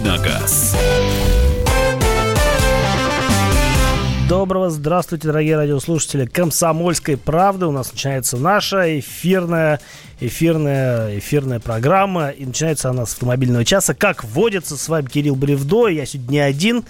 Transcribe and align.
Давиногаз. 0.00 0.74
Доброго 4.28 4.70
здравствуйте, 4.70 5.26
дорогие 5.26 5.56
радиослушатели 5.56 6.24
Комсомольской 6.24 7.16
правды. 7.16 7.66
У 7.66 7.72
нас 7.72 7.92
начинается 7.92 8.36
наша 8.36 8.98
эфирная, 8.98 9.80
эфирная, 10.20 11.18
эфирная 11.18 11.60
программа. 11.60 12.30
И 12.30 12.46
начинается 12.46 12.88
она 12.88 13.04
с 13.06 13.12
автомобильного 13.12 13.64
часа. 13.64 13.92
Как 13.92 14.24
водится, 14.24 14.76
с 14.76 14.88
вами 14.88 15.06
Кирилл 15.06 15.34
Бревдо. 15.34 15.88
Я 15.88 16.06
сегодня 16.06 16.30
не 16.30 16.38
один. 16.38 16.84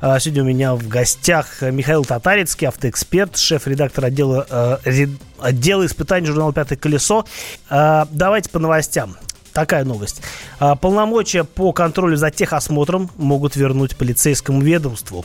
А, 0.00 0.18
сегодня 0.18 0.44
у 0.44 0.46
меня 0.46 0.74
в 0.74 0.88
гостях 0.88 1.60
Михаил 1.62 2.04
Татарицкий, 2.04 2.68
автоэксперт, 2.68 3.36
шеф-редактор 3.36 4.06
отдела, 4.06 4.80
э, 4.84 5.06
отдела 5.38 5.84
испытаний 5.84 6.28
журнала 6.28 6.52
«Пятое 6.52 6.78
колесо». 6.78 7.26
А, 7.68 8.08
давайте 8.10 8.48
по 8.50 8.58
новостям 8.58 9.16
такая 9.54 9.84
новость. 9.84 10.20
А, 10.58 10.76
полномочия 10.76 11.44
по 11.44 11.72
контролю 11.72 12.16
за 12.16 12.30
техосмотром 12.30 13.10
могут 13.16 13.56
вернуть 13.56 13.96
полицейскому 13.96 14.60
ведомству 14.60 15.24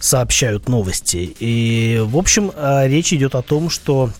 сообщают 0.00 0.68
новости. 0.68 1.34
И, 1.40 2.00
в 2.04 2.16
общем, 2.16 2.52
э, 2.54 2.88
речь 2.88 3.12
идет 3.12 3.34
о 3.34 3.42
том, 3.42 3.70
что 3.70 4.10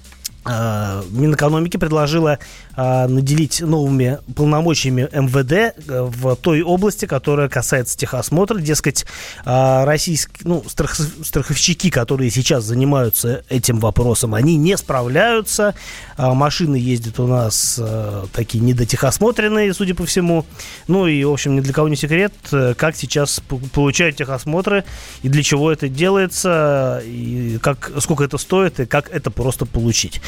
э, 0.46 1.02
Минэкономики 1.10 1.76
предложила 1.76 2.38
а, 2.76 3.06
наделить 3.06 3.60
новыми 3.60 4.18
полномочиями 4.34 5.08
МВД 5.12 5.52
э, 5.52 6.02
в 6.02 6.36
той 6.36 6.62
области, 6.62 7.06
которая 7.06 7.48
касается 7.48 7.96
техосмотра. 7.96 8.58
Дескать, 8.58 9.06
а, 9.44 9.84
российские, 9.84 10.40
ну, 10.44 10.64
страх, 10.66 10.96
страховщики, 10.96 11.90
которые 11.90 12.30
сейчас 12.30 12.64
занимаются 12.64 13.44
этим 13.48 13.78
вопросом, 13.78 14.34
они 14.34 14.56
не 14.56 14.76
справляются. 14.76 15.74
А, 16.16 16.34
машины 16.34 16.76
ездят 16.76 17.20
у 17.20 17.26
нас 17.26 17.78
а, 17.80 18.26
такие 18.32 18.62
недотехосмотренные, 18.64 19.72
судя 19.72 19.94
по 19.94 20.04
всему. 20.04 20.44
Ну 20.88 21.06
и, 21.06 21.22
в 21.24 21.32
общем, 21.32 21.54
ни 21.56 21.60
для 21.60 21.72
кого 21.72 21.88
не 21.88 21.96
секрет, 21.96 22.32
как 22.50 22.96
сейчас 22.96 23.40
получают 23.72 24.16
техосмотры 24.16 24.84
и 25.22 25.28
для 25.28 25.42
чего 25.42 25.70
это 25.70 25.88
делается, 25.88 27.02
и 27.04 27.58
как, 27.62 27.92
сколько 28.00 28.24
это 28.24 28.38
стоит, 28.38 28.80
и 28.80 28.86
как 28.86 29.10
это 29.10 29.30
просто 29.30 29.66
получить. 29.66 30.20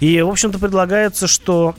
И, 0.00 0.20
в 0.20 0.28
общем-то, 0.28 0.58
предлагается, 0.58 1.26
что 1.26 1.74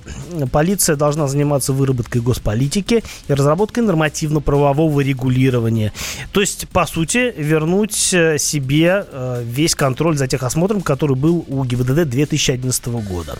полиция 0.51 0.95
должна 0.95 1.27
заниматься 1.27 1.73
выработкой 1.73 2.21
госполитики 2.21 3.03
и 3.27 3.33
разработкой 3.33 3.83
нормативно-правового 3.83 5.01
регулирования. 5.01 5.93
То 6.31 6.41
есть, 6.41 6.67
по 6.69 6.85
сути, 6.85 7.33
вернуть 7.37 8.13
э, 8.13 8.37
себе 8.37 9.05
э, 9.09 9.43
весь 9.43 9.75
контроль 9.75 10.17
за 10.17 10.27
техосмотром, 10.27 10.81
который 10.81 11.15
был 11.15 11.45
у 11.47 11.63
ГИБДД 11.63 12.09
2011 12.09 12.87
года. 12.87 13.37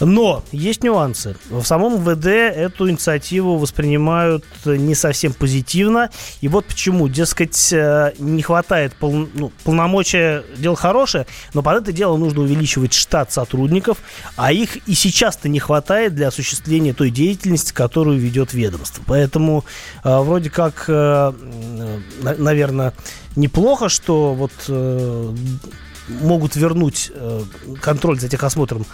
Но 0.00 0.44
есть 0.52 0.84
нюансы. 0.84 1.36
В 1.50 1.64
самом 1.64 1.98
ВД 1.98 2.26
эту 2.26 2.88
инициативу 2.88 3.56
воспринимают 3.56 4.44
не 4.64 4.94
совсем 4.94 5.32
позитивно. 5.32 6.10
И 6.40 6.48
вот 6.48 6.66
почему. 6.66 7.08
Дескать, 7.08 7.72
э, 7.72 8.12
не 8.18 8.42
хватает 8.42 8.94
пол, 8.94 9.28
ну, 9.34 9.50
полномочия, 9.64 10.44
дело 10.56 10.76
хорошее, 10.76 11.26
но 11.54 11.62
под 11.62 11.82
это 11.82 11.92
дело 11.92 12.16
нужно 12.16 12.42
увеличивать 12.42 12.92
штат 12.92 13.32
сотрудников, 13.32 13.98
а 14.36 14.52
их 14.52 14.76
и 14.88 14.94
сейчас-то 14.94 15.48
не 15.48 15.58
хватает 15.58 16.14
для 16.14 16.28
осуществления 16.28 16.92
той 16.92 17.10
деятельности, 17.10 17.72
которую 17.72 18.18
ведет 18.18 18.52
ведомство. 18.52 19.02
Поэтому 19.06 19.64
э, 20.04 20.18
вроде 20.18 20.50
как, 20.50 20.84
э, 20.88 21.32
наверное, 22.22 22.92
неплохо, 23.36 23.88
что 23.88 24.34
вот 24.34 24.52
могут 26.08 26.56
вернуть 26.56 27.12
контроль 27.80 28.18
за 28.18 28.28
техосмотром 28.28 28.86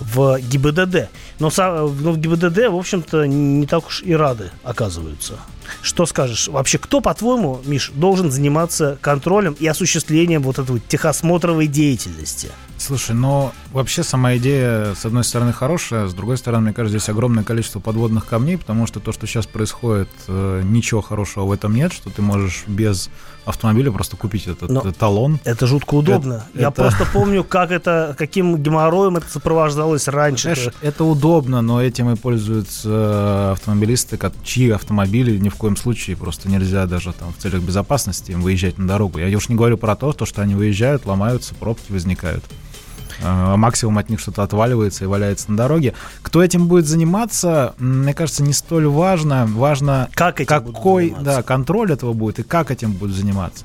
в 0.00 0.38
ГИБДД. 0.40 1.08
Но, 1.38 1.50
но 1.56 1.86
в 1.86 2.18
ГИБДД, 2.18 2.68
в 2.68 2.76
общем-то, 2.76 3.26
не 3.26 3.66
так 3.66 3.86
уж 3.86 4.02
и 4.02 4.14
рады 4.14 4.50
оказываются. 4.64 5.34
Что 5.82 6.04
скажешь? 6.06 6.48
Вообще, 6.48 6.78
кто, 6.78 7.00
по-твоему, 7.00 7.60
Миш, 7.64 7.92
должен 7.94 8.30
заниматься 8.30 8.98
контролем 9.00 9.56
и 9.58 9.66
осуществлением 9.66 10.42
вот 10.42 10.58
этой 10.58 10.80
техосмотровой 10.80 11.66
деятельности? 11.66 12.48
Слушай, 12.76 13.14
ну 13.14 13.52
вообще 13.72 14.02
сама 14.02 14.36
идея, 14.36 14.94
с 14.94 15.04
одной 15.04 15.24
стороны, 15.24 15.52
хорошая, 15.52 16.08
с 16.08 16.14
другой 16.14 16.36
стороны, 16.36 16.64
мне 16.64 16.72
кажется, 16.72 16.98
здесь 16.98 17.08
огромное 17.08 17.44
количество 17.44 17.80
подводных 17.80 18.26
камней, 18.26 18.58
потому 18.58 18.86
что 18.86 19.00
то, 19.00 19.12
что 19.12 19.26
сейчас 19.26 19.46
происходит, 19.46 20.08
э, 20.28 20.62
ничего 20.64 21.00
хорошего 21.00 21.44
в 21.44 21.52
этом 21.52 21.74
нет, 21.74 21.92
что 21.92 22.10
ты 22.10 22.22
можешь 22.22 22.64
без 22.66 23.10
автомобиля 23.44 23.90
просто 23.90 24.16
купить 24.16 24.46
этот 24.46 24.70
Но 24.70 24.80
талон. 24.92 25.40
Это 25.44 25.66
жутко 25.66 25.94
удобно. 25.94 26.44
Это, 26.52 26.60
Я 26.60 26.68
это... 26.68 26.82
просто 26.82 27.06
помню, 27.12 27.42
как 27.42 27.70
это, 27.70 28.14
каким 28.18 28.56
геморроем 28.58 29.16
это 29.16 29.28
сопровождалось 29.30 30.08
раньше. 30.08 30.54
Знаешь, 30.54 30.74
это 30.82 31.04
удобно, 31.04 31.62
но 31.62 31.82
этим 31.82 32.10
и 32.10 32.16
пользуются 32.16 33.52
автомобилисты, 33.52 34.18
чьи 34.44 34.70
автомобили 34.70 35.36
ни 35.38 35.48
в 35.48 35.56
коем 35.56 35.76
случае 35.76 36.16
просто 36.16 36.48
нельзя 36.48 36.86
даже 36.86 37.12
там 37.12 37.32
в 37.32 37.42
целях 37.42 37.62
безопасности 37.62 38.32
им 38.32 38.42
выезжать 38.42 38.78
на 38.78 38.86
дорогу. 38.86 39.18
Я 39.18 39.36
уж 39.36 39.48
не 39.48 39.56
говорю 39.56 39.78
про 39.78 39.96
то, 39.96 40.12
то 40.12 40.26
что 40.26 40.42
они 40.42 40.54
выезжают, 40.54 41.06
ломаются, 41.06 41.54
пробки 41.54 41.90
возникают. 41.90 42.44
Э, 43.22 43.56
максимум 43.56 43.98
от 43.98 44.08
них 44.08 44.20
что-то 44.20 44.42
отваливается 44.42 45.04
и 45.04 45.06
валяется 45.06 45.50
на 45.50 45.56
дороге. 45.56 45.94
Кто 46.22 46.42
этим 46.42 46.66
будет 46.68 46.86
заниматься, 46.86 47.74
мне 47.78 48.14
кажется, 48.14 48.42
не 48.42 48.52
столь 48.52 48.86
важно. 48.86 49.46
Важно, 49.46 50.08
как 50.14 50.36
какой 50.36 51.14
да, 51.20 51.42
контроль 51.42 51.92
этого 51.92 52.12
будет 52.12 52.38
и 52.38 52.42
как 52.42 52.70
этим 52.70 52.92
будут 52.92 53.16
заниматься. 53.16 53.64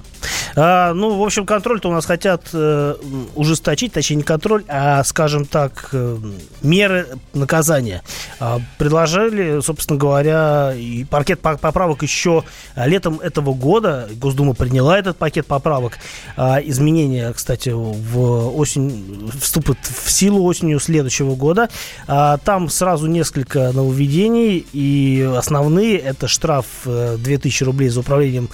А, 0.55 0.93
ну, 0.93 1.17
в 1.17 1.23
общем, 1.23 1.45
контроль-то 1.45 1.89
у 1.89 1.93
нас 1.93 2.05
хотят 2.05 2.49
э, 2.53 2.95
ужесточить, 3.35 3.93
точнее, 3.93 4.17
не 4.17 4.23
контроль, 4.23 4.63
а, 4.67 5.03
скажем 5.03 5.45
так, 5.45 5.89
э, 5.91 6.17
меры 6.61 7.07
наказания. 7.33 8.01
А, 8.39 8.59
предложили, 8.77 9.61
собственно 9.61 9.99
говоря, 9.99 10.73
и 10.75 11.03
пакет 11.03 11.39
поправок 11.39 12.03
еще 12.03 12.43
летом 12.75 13.19
этого 13.19 13.53
года. 13.53 14.09
Госдума 14.15 14.53
приняла 14.53 14.97
этот 14.97 15.17
пакет 15.17 15.45
поправок. 15.45 15.97
А, 16.37 16.59
изменения, 16.59 17.31
кстати, 17.33 17.69
в 17.69 18.57
осень 18.57 19.31
вступят 19.39 19.77
в 19.81 20.11
силу 20.11 20.43
осенью 20.43 20.79
следующего 20.79 21.35
года. 21.35 21.69
А, 22.07 22.37
там 22.37 22.69
сразу 22.69 23.07
несколько 23.07 23.71
нововведений, 23.71 24.65
и 24.73 25.27
основные 25.37 25.97
это 25.97 26.27
штраф 26.27 26.65
2000 26.85 27.63
э, 27.63 27.65
рублей 27.65 27.89
за 27.89 27.99
управлением 28.01 28.49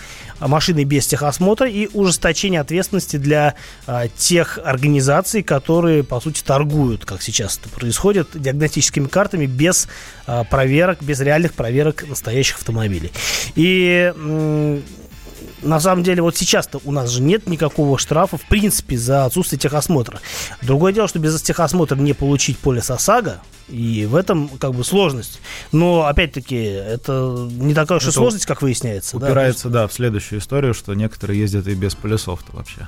машиной 0.47 0.84
без 0.84 1.07
техосмотра 1.07 1.69
и 1.69 1.88
ужесточение 1.94 2.62
ответственности 2.62 3.18
для 3.18 3.56
а, 3.88 4.07
тех 4.07 4.59
организаций, 4.63 5.44
которые, 5.44 6.03
по 6.03 6.19
сути, 6.19 6.44
торгуют, 6.44 7.06
как 7.06 7.22
сейчас 7.22 7.57
это 7.57 7.69
происходит, 7.69 8.29
диагностическими 8.34 9.07
картами 9.07 9.46
без 9.46 9.88
а, 10.25 10.44
проверок, 10.44 11.02
без 11.02 11.19
реальных 11.22 11.53
проверок 11.53 12.07
настоящих 12.07 12.57
автомобилей. 12.57 13.12
И 13.56 14.91
на 15.62 15.80
самом 15.80 16.04
деле, 16.04 16.22
вот 16.22 16.38
сейчас-то 16.38 16.80
у 16.86 16.92
нас 16.92 17.10
же 17.10 17.22
нет 17.22 17.48
никакого 17.48 17.98
штрафа, 17.98 18.38
в 18.38 18.46
принципе, 18.48 18.98
за 18.98 19.26
отсутствие 19.26 19.60
техосмотра. 19.60 20.20
Другое 20.62 20.94
дело, 20.94 21.08
что 21.08 21.20
без 21.20 21.42
техосмотра 21.42 21.96
не 21.96 22.14
получить 22.14 22.58
полис 22.58 22.90
ОСАГО, 22.90 23.42
и 23.72 24.06
в 24.06 24.16
этом 24.16 24.50
как 24.50 24.74
бы 24.74 24.84
сложность. 24.84 25.40
Но, 25.72 26.06
опять-таки, 26.06 26.56
это 26.56 27.48
не 27.52 27.74
такая 27.74 28.00
уж 28.00 28.08
и 28.08 28.12
сложность, 28.12 28.46
как 28.46 28.62
выясняется. 28.62 29.18
Упирается, 29.18 29.70
да, 29.70 29.82
да, 29.84 29.88
в 29.88 29.94
следующую 29.94 30.40
историю, 30.40 30.74
что 30.74 30.94
некоторые 30.94 31.40
ездят 31.40 31.68
и 31.68 31.74
без 31.74 31.96
полисов-то 31.96 32.56
вообще. 32.56 32.88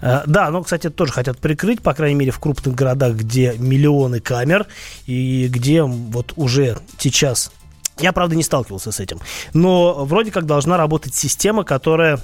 Э, 0.00 0.22
да, 0.26 0.50
но, 0.50 0.62
кстати, 0.62 0.90
тоже 0.90 1.12
хотят 1.12 1.38
прикрыть, 1.38 1.82
по 1.82 1.94
крайней 1.94 2.16
мере, 2.16 2.30
в 2.30 2.38
крупных 2.38 2.74
городах, 2.74 3.14
где 3.14 3.54
миллионы 3.58 4.20
камер, 4.20 4.66
и 5.06 5.48
где 5.48 5.82
вот 5.82 6.32
уже 6.36 6.78
сейчас 6.98 7.52
я, 7.98 8.12
правда, 8.12 8.36
не 8.36 8.42
сталкивался 8.42 8.92
с 8.92 9.00
этим. 9.00 9.20
Но 9.52 10.04
вроде 10.04 10.30
как 10.30 10.46
должна 10.46 10.76
работать 10.76 11.14
система, 11.14 11.64
которая 11.64 12.20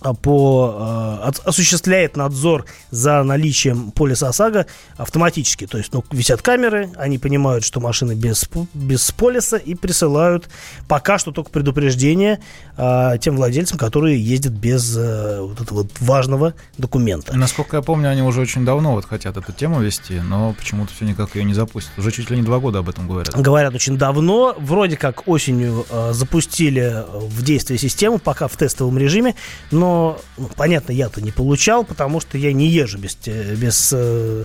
по, 0.00 1.20
э, 1.22 1.30
осуществляет 1.44 2.16
надзор 2.16 2.64
за 2.90 3.22
наличием 3.22 3.90
полиса 3.90 4.28
ОСАГО 4.28 4.66
автоматически. 4.96 5.66
То 5.66 5.78
есть 5.78 5.92
ну, 5.92 6.04
висят 6.10 6.42
камеры, 6.42 6.90
они 6.96 7.18
понимают, 7.18 7.64
что 7.64 7.80
машина 7.80 8.14
без, 8.14 8.48
без 8.74 9.10
полиса 9.10 9.56
и 9.58 9.74
присылают 9.74 10.48
пока 10.88 11.18
что 11.18 11.32
только 11.32 11.50
предупреждение 11.50 12.40
э, 12.76 13.18
тем 13.20 13.36
владельцам, 13.36 13.78
которые 13.78 14.22
ездят 14.22 14.52
без 14.52 14.96
э, 14.96 15.40
вот 15.40 15.60
этого 15.60 15.82
вот 15.82 15.92
важного 16.00 16.54
документа. 16.78 17.36
Насколько 17.36 17.76
я 17.76 17.82
помню, 17.82 18.08
они 18.10 18.22
уже 18.22 18.40
очень 18.40 18.64
давно 18.64 18.92
вот 18.92 19.04
хотят 19.04 19.36
эту 19.36 19.52
тему 19.52 19.80
вести, 19.80 20.20
но 20.20 20.54
почему-то 20.54 20.94
все 20.94 21.04
никак 21.04 21.34
ее 21.34 21.44
не 21.44 21.54
запустят. 21.54 21.92
Уже 21.98 22.10
чуть 22.10 22.30
ли 22.30 22.36
не 22.36 22.42
два 22.42 22.58
года 22.58 22.78
об 22.78 22.88
этом 22.88 23.06
говорят. 23.06 23.34
Говорят 23.34 23.74
очень 23.74 23.98
давно. 23.98 24.54
Вроде 24.58 24.96
как 24.96 25.28
осенью 25.28 25.84
э, 25.90 26.12
запустили 26.12 27.04
в 27.12 27.42
действие 27.42 27.78
систему, 27.78 28.18
пока 28.18 28.48
в 28.48 28.56
тестовом 28.56 28.96
режиме, 28.96 29.34
но 29.70 29.89
ну, 30.36 30.50
понятно, 30.56 30.92
я-то 30.92 31.20
не 31.20 31.30
получал, 31.30 31.84
потому 31.84 32.20
что 32.20 32.38
я 32.38 32.52
не 32.52 32.66
езжу 32.66 32.98
без, 32.98 33.16
без, 33.16 33.92
э, 33.92 34.44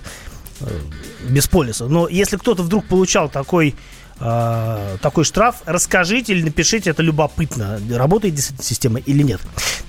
э, 0.60 0.66
без 1.28 1.46
полиса. 1.48 1.86
Но 1.86 2.08
если 2.08 2.36
кто-то 2.36 2.62
вдруг 2.62 2.86
получал 2.86 3.28
такой 3.28 3.74
э, 4.20 4.96
такой 5.00 5.24
штраф, 5.24 5.56
расскажите 5.66 6.32
или 6.32 6.42
напишите, 6.42 6.90
это 6.90 7.02
любопытно, 7.02 7.80
работает 7.90 8.34
действительно 8.34 8.64
система 8.64 8.98
или 9.00 9.22
нет. 9.22 9.40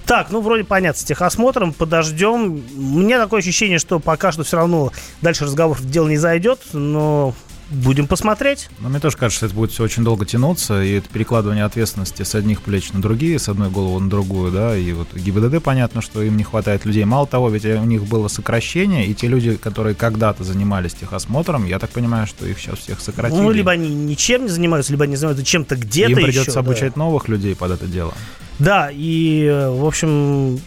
Так, 0.06 0.32
ну 0.32 0.42
вроде 0.42 0.64
понятно, 0.64 1.02
с 1.02 1.04
техосмотром 1.04 1.74
подождем. 1.74 2.64
У 2.76 3.00
меня 3.00 3.22
такое 3.22 3.40
ощущение, 3.40 3.80
что 3.80 4.00
пока 4.00 4.32
что 4.32 4.44
все 4.44 4.58
равно 4.58 4.92
дальше 5.22 5.46
разговор 5.46 5.78
в 5.78 5.90
дело 5.90 6.08
не 6.08 6.18
зайдет, 6.18 6.60
но 6.74 7.34
будем 7.70 8.08
посмотреть. 8.08 8.70
Но 8.80 8.90
мне 8.90 9.00
тоже 9.00 9.18
кажется, 9.18 9.38
что 9.38 9.46
это 9.48 9.56
будет 9.56 9.72
все 9.72 9.84
очень 9.84 10.04
долго 10.04 10.26
тянуться, 10.26 10.82
и 10.84 10.94
это 10.94 11.10
перекладывание 11.10 11.66
ответственности 11.66 12.24
с 12.24 12.36
одних 12.36 12.62
плеч 12.62 12.92
на 12.94 13.02
другие, 13.02 13.40
с 13.40 13.50
одной 13.50 13.70
головы 13.70 14.02
на 14.02 14.10
другую, 14.10 14.52
да, 14.52 14.76
и 14.76 14.92
вот 14.94 15.08
ГИБДД 15.14 15.62
понятно, 15.62 16.02
что 16.02 16.22
им 16.22 16.38
не 16.38 16.44
хватает 16.44 16.86
людей. 16.86 17.04
Мало 17.06 17.28
того, 17.28 17.50
ведь 17.50 17.66
у 17.66 17.84
них 17.84 18.04
было 18.06 18.28
сокращение, 18.28 19.06
и 19.06 19.14
те 19.14 19.28
люди, 19.28 19.56
которые 19.56 19.96
когда-то 19.96 20.44
занимались 20.44 20.94
техосмотром, 20.94 21.66
я 21.66 21.80
так 21.80 21.90
понимаю, 21.90 22.28
что 22.28 22.46
их 22.46 22.60
сейчас 22.60 22.80
всех 22.80 23.00
сократили. 23.00 23.40
Ну, 23.40 23.52
либо 23.52 23.72
они 23.72 23.90
ничем 23.90 24.44
не 24.44 24.50
занимаются, 24.50 24.92
либо 24.92 25.04
они 25.04 25.16
занимаются 25.16 25.46
чем-то 25.46 25.76
где-то 25.76 26.12
Им 26.12 26.18
придется 26.18 26.52
еще, 26.52 26.60
обучать 26.60 26.94
да. 26.96 27.00
новых 27.00 27.28
людей 27.28 27.56
под 27.56 27.72
это 27.72 27.86
дело. 27.86 28.14
Да, 28.60 28.90
и, 28.92 29.48
в 29.70 29.86
общем, 29.86 30.60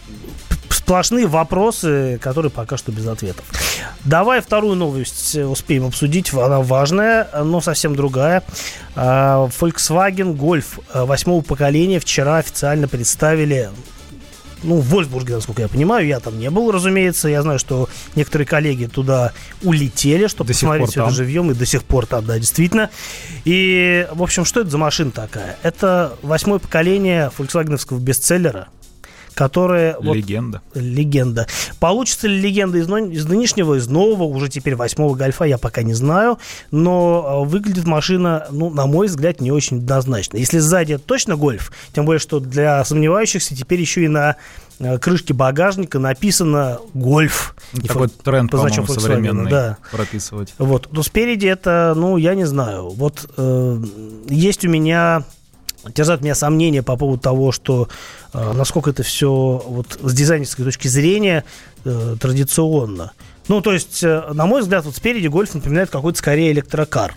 сплошные 0.83 1.27
вопросы, 1.27 2.19
которые 2.21 2.51
пока 2.51 2.77
что 2.77 2.91
без 2.91 3.07
ответов. 3.07 3.45
Давай 4.03 4.41
вторую 4.41 4.75
новость 4.75 5.35
успеем 5.35 5.85
обсудить. 5.85 6.33
Она 6.33 6.61
важная, 6.61 7.27
но 7.43 7.61
совсем 7.61 7.95
другая. 7.95 8.43
А, 8.95 9.47
Volkswagen 9.47 10.35
Golf 10.35 10.81
восьмого 10.93 11.41
поколения 11.41 11.99
вчера 11.99 12.37
официально 12.37 12.87
представили 12.87 13.69
ну, 14.63 14.77
в 14.77 14.89
Вольсбурге, 14.89 15.35
насколько 15.35 15.61
я 15.63 15.67
понимаю, 15.67 16.05
я 16.05 16.19
там 16.19 16.37
не 16.37 16.49
был, 16.49 16.71
разумеется. 16.71 17.27
Я 17.29 17.41
знаю, 17.41 17.57
что 17.57 17.89
некоторые 18.15 18.45
коллеги 18.45 18.85
туда 18.85 19.33
улетели, 19.63 20.27
чтобы 20.27 20.49
до 20.49 20.53
посмотреть 20.53 20.89
все 20.91 21.03
это 21.03 21.11
живьем, 21.11 21.51
и 21.51 21.53
до 21.53 21.65
сих 21.65 21.83
пор 21.83 22.05
там, 22.05 22.25
да, 22.25 22.37
действительно. 22.37 22.89
И, 23.43 24.07
в 24.11 24.21
общем, 24.21 24.45
что 24.45 24.61
это 24.61 24.69
за 24.69 24.77
машина 24.77 25.11
такая? 25.11 25.57
Это 25.63 26.13
восьмое 26.21 26.59
поколение 26.59 27.31
фольксвагеновского 27.31 27.99
бестселлера– 27.99 28.67
которая... 29.33 29.97
Легенда. 30.01 30.61
Вот, 30.73 30.81
легенда. 30.81 31.47
Получится 31.79 32.27
ли 32.27 32.39
легенда 32.39 32.77
из, 32.77 32.87
из 32.87 33.25
нынешнего, 33.25 33.75
из 33.75 33.87
нового, 33.87 34.23
уже 34.23 34.49
теперь 34.49 34.75
восьмого 34.75 35.15
гольфа, 35.15 35.45
я 35.45 35.57
пока 35.57 35.83
не 35.83 35.93
знаю. 35.93 36.39
Но 36.71 37.25
а, 37.25 37.39
выглядит 37.45 37.85
машина, 37.85 38.47
ну, 38.51 38.69
на 38.69 38.85
мой 38.85 39.07
взгляд, 39.07 39.41
не 39.41 39.51
очень 39.51 39.77
однозначно. 39.77 40.37
Если 40.37 40.59
сзади 40.59 40.93
это 40.93 41.03
точно 41.03 41.35
гольф, 41.35 41.71
тем 41.93 42.05
более, 42.05 42.19
что 42.19 42.39
для 42.39 42.83
сомневающихся 42.83 43.55
теперь 43.55 43.79
еще 43.79 44.03
и 44.03 44.07
на 44.07 44.35
а, 44.79 44.97
крышке 44.97 45.33
багажника 45.33 45.99
написано 45.99 46.79
«Гольф». 46.93 47.55
Такой 47.87 48.07
фо- 48.07 48.23
тренд, 48.23 48.51
по-моему, 48.51 48.87
современный 48.87 49.49
да. 49.49 49.77
прописывать. 49.91 50.53
Вот. 50.57 50.89
Но 50.91 51.03
спереди 51.03 51.45
это, 51.45 51.93
ну, 51.95 52.17
я 52.17 52.35
не 52.35 52.45
знаю. 52.45 52.89
Вот 52.89 53.29
э, 53.37 53.83
есть 54.29 54.65
у 54.65 54.69
меня 54.69 55.23
терзают 55.93 56.21
меня 56.21 56.35
сомнения 56.35 56.83
по 56.83 56.95
поводу 56.97 57.21
того, 57.21 57.51
что 57.51 57.87
э, 58.33 58.53
насколько 58.53 58.89
это 58.89 59.03
все 59.03 59.63
вот 59.65 59.99
с 60.01 60.13
дизайнерской 60.13 60.65
точки 60.65 60.87
зрения 60.87 61.43
э, 61.83 62.15
традиционно. 62.19 63.11
Ну, 63.47 63.61
то 63.61 63.73
есть, 63.73 64.03
э, 64.03 64.31
на 64.33 64.45
мой 64.45 64.61
взгляд, 64.61 64.85
вот 64.85 64.95
спереди 64.95 65.27
гольф 65.27 65.53
напоминает 65.53 65.89
какой-то 65.89 66.17
скорее 66.17 66.51
электрокар. 66.51 67.15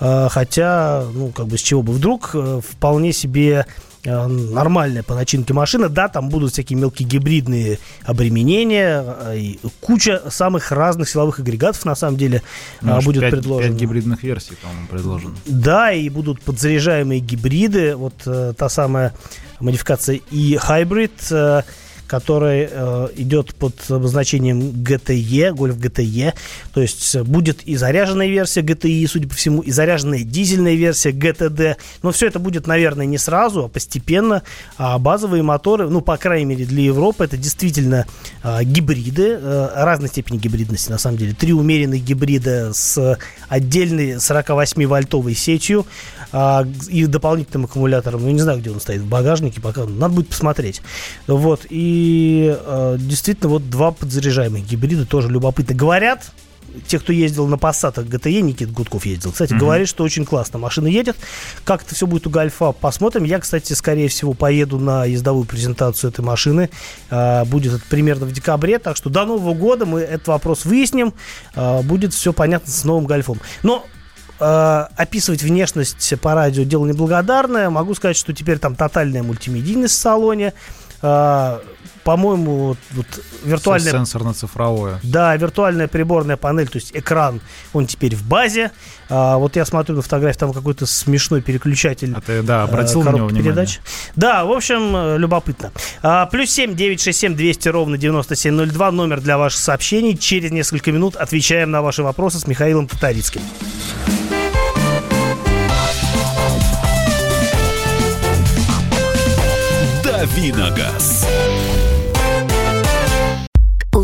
Э, 0.00 0.28
хотя, 0.30 1.04
ну, 1.12 1.30
как 1.30 1.46
бы 1.46 1.58
с 1.58 1.60
чего 1.60 1.82
бы 1.82 1.92
вдруг, 1.92 2.30
э, 2.34 2.60
вполне 2.68 3.12
себе 3.12 3.66
нормальная 4.08 5.02
по 5.02 5.14
начинке 5.14 5.52
машина. 5.52 5.88
Да, 5.88 6.08
там 6.08 6.28
будут 6.28 6.52
всякие 6.52 6.78
мелкие 6.78 7.08
гибридные 7.08 7.78
обременения, 8.04 9.04
э, 9.20 9.38
и 9.38 9.60
куча 9.80 10.22
самых 10.30 10.72
разных 10.72 11.08
силовых 11.08 11.40
агрегатов 11.40 11.84
на 11.84 11.94
самом 11.94 12.16
деле 12.16 12.42
ну, 12.80 13.00
будет 13.02 13.20
5, 13.20 13.32
предложено. 13.32 13.68
5 13.68 13.80
гибридных 13.80 14.22
версий, 14.22 14.54
по-моему, 14.62 14.86
предложено. 14.88 15.34
Да, 15.46 15.92
и 15.92 16.08
будут 16.08 16.40
подзаряжаемые 16.40 17.20
гибриды. 17.20 17.96
Вот 17.96 18.14
та 18.56 18.68
самая 18.68 19.14
модификация 19.60 20.20
и 20.30 20.54
Hybrid 20.54 21.64
который 22.08 22.68
э, 22.70 23.08
идет 23.16 23.54
под 23.54 23.74
обозначением 23.90 24.60
GTE, 24.70 25.54
Golf 25.54 25.78
GTE. 25.78 26.32
То 26.72 26.80
есть 26.80 27.16
будет 27.20 27.62
и 27.62 27.76
заряженная 27.76 28.26
версия 28.26 28.62
GTI, 28.62 29.06
судя 29.06 29.28
по 29.28 29.34
всему, 29.34 29.60
и 29.60 29.70
заряженная 29.70 30.24
дизельная 30.24 30.74
версия 30.74 31.10
GTD. 31.10 31.76
Но 32.02 32.10
все 32.10 32.26
это 32.26 32.38
будет, 32.38 32.66
наверное, 32.66 33.06
не 33.06 33.18
сразу, 33.18 33.64
а 33.64 33.68
постепенно. 33.68 34.42
А 34.78 34.98
базовые 34.98 35.42
моторы, 35.42 35.88
ну, 35.88 36.00
по 36.00 36.16
крайней 36.16 36.46
мере, 36.46 36.64
для 36.64 36.82
Европы, 36.84 37.24
это 37.24 37.36
действительно 37.36 38.06
э, 38.42 38.64
гибриды, 38.64 39.38
э, 39.40 39.68
разной 39.74 40.08
степени 40.08 40.38
гибридности, 40.38 40.90
на 40.90 40.98
самом 40.98 41.18
деле. 41.18 41.34
Три 41.34 41.52
умеренных 41.52 42.02
гибрида 42.02 42.72
с 42.72 43.18
отдельной 43.48 44.12
48-вольтовой 44.14 45.34
сетью 45.34 45.86
э, 46.32 46.64
и 46.88 47.04
дополнительным 47.04 47.66
аккумулятором. 47.66 48.22
Ну, 48.22 48.30
не 48.30 48.40
знаю, 48.40 48.60
где 48.60 48.70
он 48.70 48.80
стоит, 48.80 49.02
в 49.02 49.08
багажнике, 49.08 49.60
пока 49.60 49.84
надо 49.84 50.14
будет 50.14 50.28
посмотреть. 50.28 50.80
Вот, 51.26 51.66
и 51.68 51.97
и 51.98 52.56
э, 52.56 52.96
действительно, 53.00 53.50
вот 53.50 53.68
два 53.68 53.90
подзаряжаемых 53.90 54.64
гибрида 54.64 55.04
тоже 55.04 55.28
любопытно. 55.28 55.74
Говорят, 55.74 56.30
те, 56.86 57.00
кто 57.00 57.12
ездил 57.12 57.48
на 57.48 57.56
Passat 57.56 57.94
GTE, 57.94 58.40
Никит 58.40 58.70
Гудков 58.70 59.04
ездил, 59.04 59.32
кстати, 59.32 59.52
mm-hmm. 59.52 59.58
говорит, 59.58 59.88
что 59.88 60.04
очень 60.04 60.24
классно 60.24 60.60
машина 60.60 60.86
едет. 60.86 61.16
Как 61.64 61.82
это 61.82 61.94
все 61.94 62.06
будет 62.06 62.28
у 62.28 62.30
Гольфа, 62.30 62.70
посмотрим. 62.70 63.24
Я, 63.24 63.40
кстати, 63.40 63.72
скорее 63.72 64.08
всего, 64.08 64.32
поеду 64.32 64.78
на 64.78 65.04
ездовую 65.06 65.44
презентацию 65.44 66.10
этой 66.10 66.24
машины. 66.24 66.70
А, 67.10 67.44
будет 67.44 67.74
это 67.74 67.82
примерно 67.90 68.26
в 68.26 68.32
декабре, 68.32 68.78
так 68.78 68.96
что 68.96 69.10
до 69.10 69.24
Нового 69.24 69.54
года 69.54 69.86
мы 69.86 70.00
этот 70.00 70.28
вопрос 70.28 70.64
выясним. 70.64 71.14
А, 71.56 71.82
будет 71.82 72.14
все 72.14 72.32
понятно 72.32 72.70
с 72.70 72.84
новым 72.84 73.06
Гольфом. 73.06 73.40
Но 73.64 73.84
а, 74.38 74.88
описывать 74.96 75.42
внешность 75.42 76.14
по 76.20 76.34
радио 76.34 76.62
дело 76.62 76.86
неблагодарное. 76.86 77.70
Могу 77.70 77.94
сказать, 77.94 78.16
что 78.16 78.32
теперь 78.32 78.58
там 78.58 78.76
тотальная 78.76 79.24
мультимедийность 79.24 79.94
в 79.94 79.98
салоне 79.98 80.52
по-моему, 82.08 82.74
вот 82.92 83.06
виртуальная... 83.44 83.92
Сенсорно-цифровое. 83.92 84.98
Да, 85.02 85.36
виртуальная 85.36 85.88
приборная 85.88 86.38
панель, 86.38 86.66
то 86.66 86.78
есть 86.78 86.92
экран, 86.94 87.42
он 87.74 87.86
теперь 87.86 88.16
в 88.16 88.22
базе. 88.26 88.70
А, 89.10 89.36
вот 89.36 89.56
я 89.56 89.66
смотрю 89.66 89.96
на 89.96 90.00
фотографии, 90.00 90.38
там 90.38 90.54
какой-то 90.54 90.86
смешной 90.86 91.42
переключатель. 91.42 92.14
А 92.16 92.22
ты, 92.22 92.42
да, 92.42 92.62
обратил 92.62 93.02
на 93.02 93.10
него 93.10 93.26
внимание. 93.26 93.42
Передач. 93.42 93.80
Да, 94.16 94.46
в 94.46 94.52
общем, 94.52 94.96
э, 94.96 95.18
любопытно. 95.18 95.70
А, 96.02 96.24
плюс 96.24 96.50
семь 96.50 96.74
девять 96.74 97.02
шесть 97.02 97.18
семь 97.18 97.34
двести 97.34 97.68
ровно 97.68 97.98
девяносто 97.98 98.34
семь 98.36 98.54
ноль 98.54 98.70
два 98.70 98.90
номер 98.90 99.20
для 99.20 99.36
ваших 99.36 99.60
сообщений. 99.60 100.16
Через 100.16 100.50
несколько 100.50 100.90
минут 100.90 101.14
отвечаем 101.14 101.70
на 101.70 101.82
ваши 101.82 102.02
вопросы 102.02 102.38
с 102.38 102.46
Михаилом 102.46 102.88
Татарицким. 102.88 103.42
Давиногаз. 110.02 111.26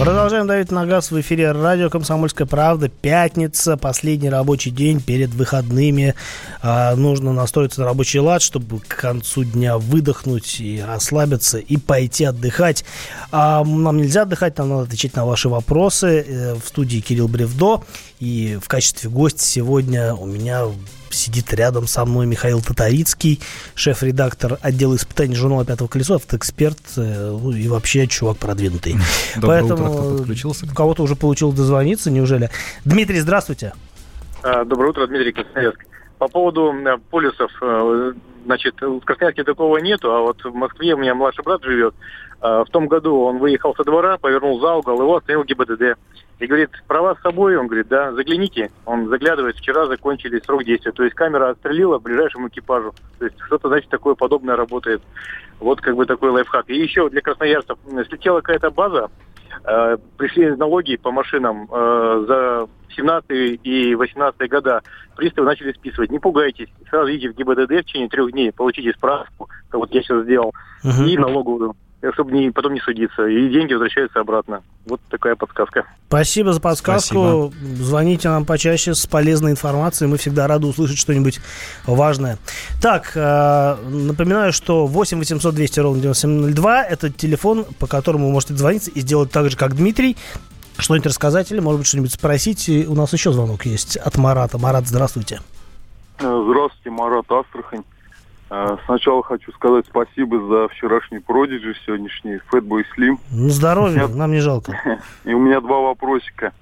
Продолжаем 0.00 0.46
давить 0.46 0.70
на 0.70 0.86
газ 0.86 1.10
в 1.10 1.20
эфире 1.20 1.52
радио 1.52 1.90
«Комсомольская 1.90 2.46
правда». 2.46 2.88
Пятница, 2.88 3.76
последний 3.76 4.30
рабочий 4.30 4.70
день 4.70 4.98
перед 4.98 5.28
выходными. 5.28 6.14
А, 6.62 6.96
нужно 6.96 7.34
настроиться 7.34 7.82
на 7.82 7.86
рабочий 7.86 8.18
лад, 8.18 8.40
чтобы 8.40 8.80
к 8.80 8.96
концу 8.96 9.44
дня 9.44 9.76
выдохнуть 9.76 10.58
и 10.58 10.82
расслабиться, 10.82 11.58
и 11.58 11.76
пойти 11.76 12.24
отдыхать. 12.24 12.82
А, 13.30 13.62
нам 13.62 13.98
нельзя 13.98 14.22
отдыхать, 14.22 14.56
нам 14.56 14.70
надо 14.70 14.84
отвечать 14.84 15.14
на 15.16 15.26
ваши 15.26 15.50
вопросы. 15.50 16.24
Э, 16.26 16.54
в 16.54 16.66
студии 16.66 17.00
Кирилл 17.00 17.28
Бревдо. 17.28 17.82
И 18.20 18.58
в 18.62 18.68
качестве 18.68 19.10
гостя 19.10 19.44
сегодня 19.44 20.14
у 20.14 20.24
меня 20.24 20.64
сидит 21.10 21.52
рядом 21.54 21.86
со 21.86 22.04
мной 22.04 22.26
Михаил 22.26 22.60
Татарицкий, 22.60 23.40
шеф-редактор 23.74 24.58
отдела 24.62 24.96
испытаний 24.96 25.34
журнала 25.34 25.64
«Пятого 25.64 25.88
колесо», 25.88 26.14
автоэксперт 26.14 26.78
э, 26.96 27.30
ну, 27.30 27.50
и 27.52 27.68
вообще 27.68 28.06
чувак 28.06 28.38
продвинутый. 28.38 28.96
Доброе 29.36 29.60
Поэтому 29.60 29.92
утро, 29.92 30.02
кто 30.02 30.18
подключился. 30.18 30.66
У 30.66 30.74
кого-то 30.74 31.02
уже 31.02 31.16
получил 31.16 31.52
дозвониться, 31.52 32.10
неужели? 32.10 32.50
Дмитрий, 32.84 33.20
здравствуйте. 33.20 33.72
А, 34.42 34.64
доброе 34.64 34.90
утро, 34.90 35.06
Дмитрий 35.06 35.32
Красноярск. 35.32 35.84
По 36.20 36.28
поводу 36.28 36.74
э, 36.74 36.98
полюсов, 37.10 37.50
э, 37.62 38.12
значит, 38.44 38.78
в 38.82 39.00
Красноярске 39.00 39.42
такого 39.42 39.78
нету, 39.78 40.12
а 40.12 40.20
вот 40.20 40.44
в 40.44 40.54
Москве 40.54 40.94
у 40.94 40.98
меня 40.98 41.14
младший 41.14 41.42
брат 41.42 41.62
живет. 41.62 41.94
В 42.42 42.66
том 42.70 42.88
году 42.88 43.20
он 43.20 43.36
выехал 43.36 43.74
со 43.74 43.84
двора, 43.84 44.16
повернул 44.16 44.60
за 44.60 44.72
угол, 44.72 45.02
его 45.02 45.16
остановил 45.16 45.44
ГИБДД. 45.44 45.98
И 46.38 46.46
говорит, 46.46 46.70
права 46.88 47.14
с 47.14 47.20
собой? 47.20 47.56
Он 47.58 47.66
говорит, 47.66 47.88
да, 47.88 48.12
загляните. 48.12 48.70
Он 48.86 49.08
заглядывает, 49.08 49.56
вчера 49.56 49.84
закончили 49.86 50.40
срок 50.40 50.64
действия. 50.64 50.92
То 50.92 51.04
есть 51.04 51.14
камера 51.14 51.50
отстрелила 51.50 51.98
ближайшему 51.98 52.48
экипажу. 52.48 52.94
То 53.18 53.26
есть 53.26 53.38
что-то, 53.44 53.68
значит, 53.68 53.90
такое 53.90 54.14
подобное 54.14 54.56
работает. 54.56 55.02
Вот 55.58 55.82
как 55.82 55.96
бы 55.96 56.06
такой 56.06 56.30
лайфхак. 56.30 56.70
И 56.70 56.80
еще 56.80 57.10
для 57.10 57.20
красноярцев 57.20 57.78
слетела 58.08 58.40
какая-то 58.40 58.70
база, 58.70 59.10
Э, 59.64 59.96
пришли 60.16 60.54
налоги 60.56 60.96
по 60.96 61.10
машинам 61.12 61.68
э, 61.70 62.24
за 62.26 62.68
17 62.96 63.60
и 63.62 63.94
18 63.94 64.50
года. 64.50 64.82
Приставы 65.16 65.46
начали 65.48 65.72
списывать. 65.72 66.10
Не 66.10 66.18
пугайтесь. 66.18 66.68
Сразу 66.88 67.10
идите 67.10 67.30
в 67.30 67.34
ГИБДД 67.36 67.70
в 67.70 67.84
течение 67.84 68.08
трех 68.08 68.32
дней, 68.32 68.52
получите 68.52 68.92
справку, 68.92 69.48
вот 69.72 69.92
я 69.92 70.02
сейчас 70.02 70.24
сделал, 70.24 70.52
Мгм. 70.82 71.06
и 71.06 71.16
налоговую, 71.18 71.74
чтобы 72.14 72.32
не, 72.32 72.50
потом 72.50 72.74
не 72.74 72.80
судиться. 72.80 73.26
И 73.26 73.48
деньги 73.50 73.74
возвращаются 73.74 74.20
обратно. 74.20 74.62
Вот 74.86 75.00
такая 75.10 75.36
подсказка. 75.36 75.84
Спасибо 76.08 76.52
за 76.52 76.60
подсказку. 76.60 77.52
Звоните 77.60 78.28
нам 78.28 78.44
почаще 78.44 78.94
с 78.94 79.06
полезной 79.06 79.52
информацией. 79.52 80.08
Мы 80.08 80.16
всегда 80.16 80.46
рады 80.46 80.66
услышать 80.66 80.98
что-нибудь 80.98 81.40
важное. 81.86 82.38
Так, 82.80 83.12
э, 83.14 83.76
напоминаю, 83.88 84.52
что 84.52 84.86
8 84.86 85.18
800 85.18 85.54
200 85.54 85.80
ровно 85.80 86.02
9702 86.02 86.84
это 86.84 87.10
телефон, 87.10 87.66
по 87.78 87.86
которому 87.86 88.26
вы 88.26 88.32
можете 88.32 88.54
звонить 88.54 88.90
и 88.94 89.00
сделать 89.00 89.30
так 89.30 89.50
же, 89.50 89.56
как 89.56 89.76
Дмитрий. 89.76 90.16
Что-нибудь 90.78 91.06
рассказать 91.06 91.52
или, 91.52 91.60
может 91.60 91.80
быть, 91.80 91.86
что-нибудь 91.86 92.12
спросить. 92.12 92.68
И 92.70 92.86
у 92.86 92.94
нас 92.94 93.12
еще 93.12 93.32
звонок 93.32 93.66
есть 93.66 93.96
от 93.98 94.16
Марата. 94.16 94.56
Марат, 94.56 94.86
здравствуйте. 94.86 95.40
Здравствуйте, 96.18 96.90
Марат 96.90 97.30
Астрахань. 97.30 97.84
Э, 98.50 98.76
Сначала 98.86 99.22
хочу 99.22 99.52
сказать 99.52 99.86
спасибо 99.88 100.40
за 100.46 100.68
вчерашний 100.68 101.20
продиджи, 101.20 101.74
сегодняшний 101.86 102.40
Fatboy 102.52 102.84
Slim. 102.96 103.18
Здоровья, 103.30 104.02
Нет. 104.02 104.14
нам 104.16 104.32
не 104.32 104.40
жалко. 104.40 104.78
И 105.24 105.32
у 105.32 105.38
меня 105.38 105.60
два 105.60 105.80
вопросика. 105.80 106.52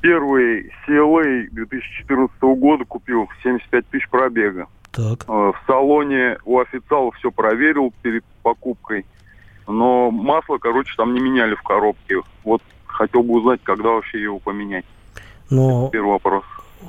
Первый, 0.00 0.72
CLA 0.86 1.48
2014 1.50 2.40
года 2.40 2.84
купил 2.84 3.28
75 3.42 3.86
тысяч 3.88 4.08
пробега. 4.08 4.66
Так. 4.92 5.24
Э, 5.28 5.32
В 5.52 5.56
салоне 5.66 6.38
у 6.44 6.58
официала 6.60 7.10
все 7.12 7.30
проверил 7.30 7.92
перед 8.02 8.24
покупкой, 8.42 9.04
но 9.66 10.10
масло, 10.10 10.58
короче, 10.58 10.92
там 10.96 11.14
не 11.14 11.20
меняли 11.20 11.54
в 11.54 11.62
коробке. 11.62 12.16
Вот 12.44 12.62
хотел 12.86 13.22
бы 13.22 13.34
узнать, 13.34 13.60
когда 13.64 13.90
вообще 13.90 14.20
его 14.22 14.38
поменять. 14.38 14.84
Но 15.50 15.88
Первый 15.90 16.12
вопрос. 16.12 16.44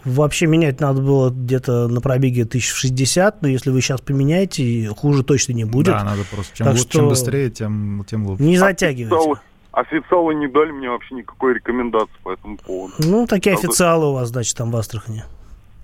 Вообще 0.06 0.46
менять 0.48 0.80
надо 0.80 1.02
было 1.02 1.30
где-то 1.30 1.88
на 1.88 2.02
пробеге 2.02 2.44
1060, 2.44 3.42
но 3.42 3.48
если 3.48 3.70
вы 3.70 3.82
сейчас 3.82 4.02
поменяете, 4.02 4.90
хуже 4.98 5.24
точно 5.24 5.54
не 5.54 5.64
будет. 5.66 5.88
Да, 5.88 6.04
надо 6.04 6.24
просто. 6.32 6.56
Чем, 6.58 6.68
Так 6.68 6.76
лу- 6.76 6.80
что- 6.80 6.92
чем 6.92 7.10
быстрее, 7.10 7.50
тем, 7.50 8.06
тем 8.08 8.26
лучше. 8.28 8.44
Не 8.44 8.58
затягивайте. 8.58 9.16
Официалы, 9.16 9.40
официалы 9.72 10.36
не 10.36 10.48
дали 10.48 10.72
мне 10.72 10.90
вообще 10.90 11.16
никакой 11.16 11.56
рекомендации 11.56 12.12
по 12.24 12.34
этому 12.34 12.58
поводу. 12.58 12.94
Ну, 13.00 13.28
такие 13.28 13.54
Правда. 13.54 13.68
официалы 13.70 14.10
у 14.10 14.14
вас, 14.14 14.30
значит, 14.30 14.56
там 14.58 14.72
в 14.72 14.76
Астрахани. 14.78 15.24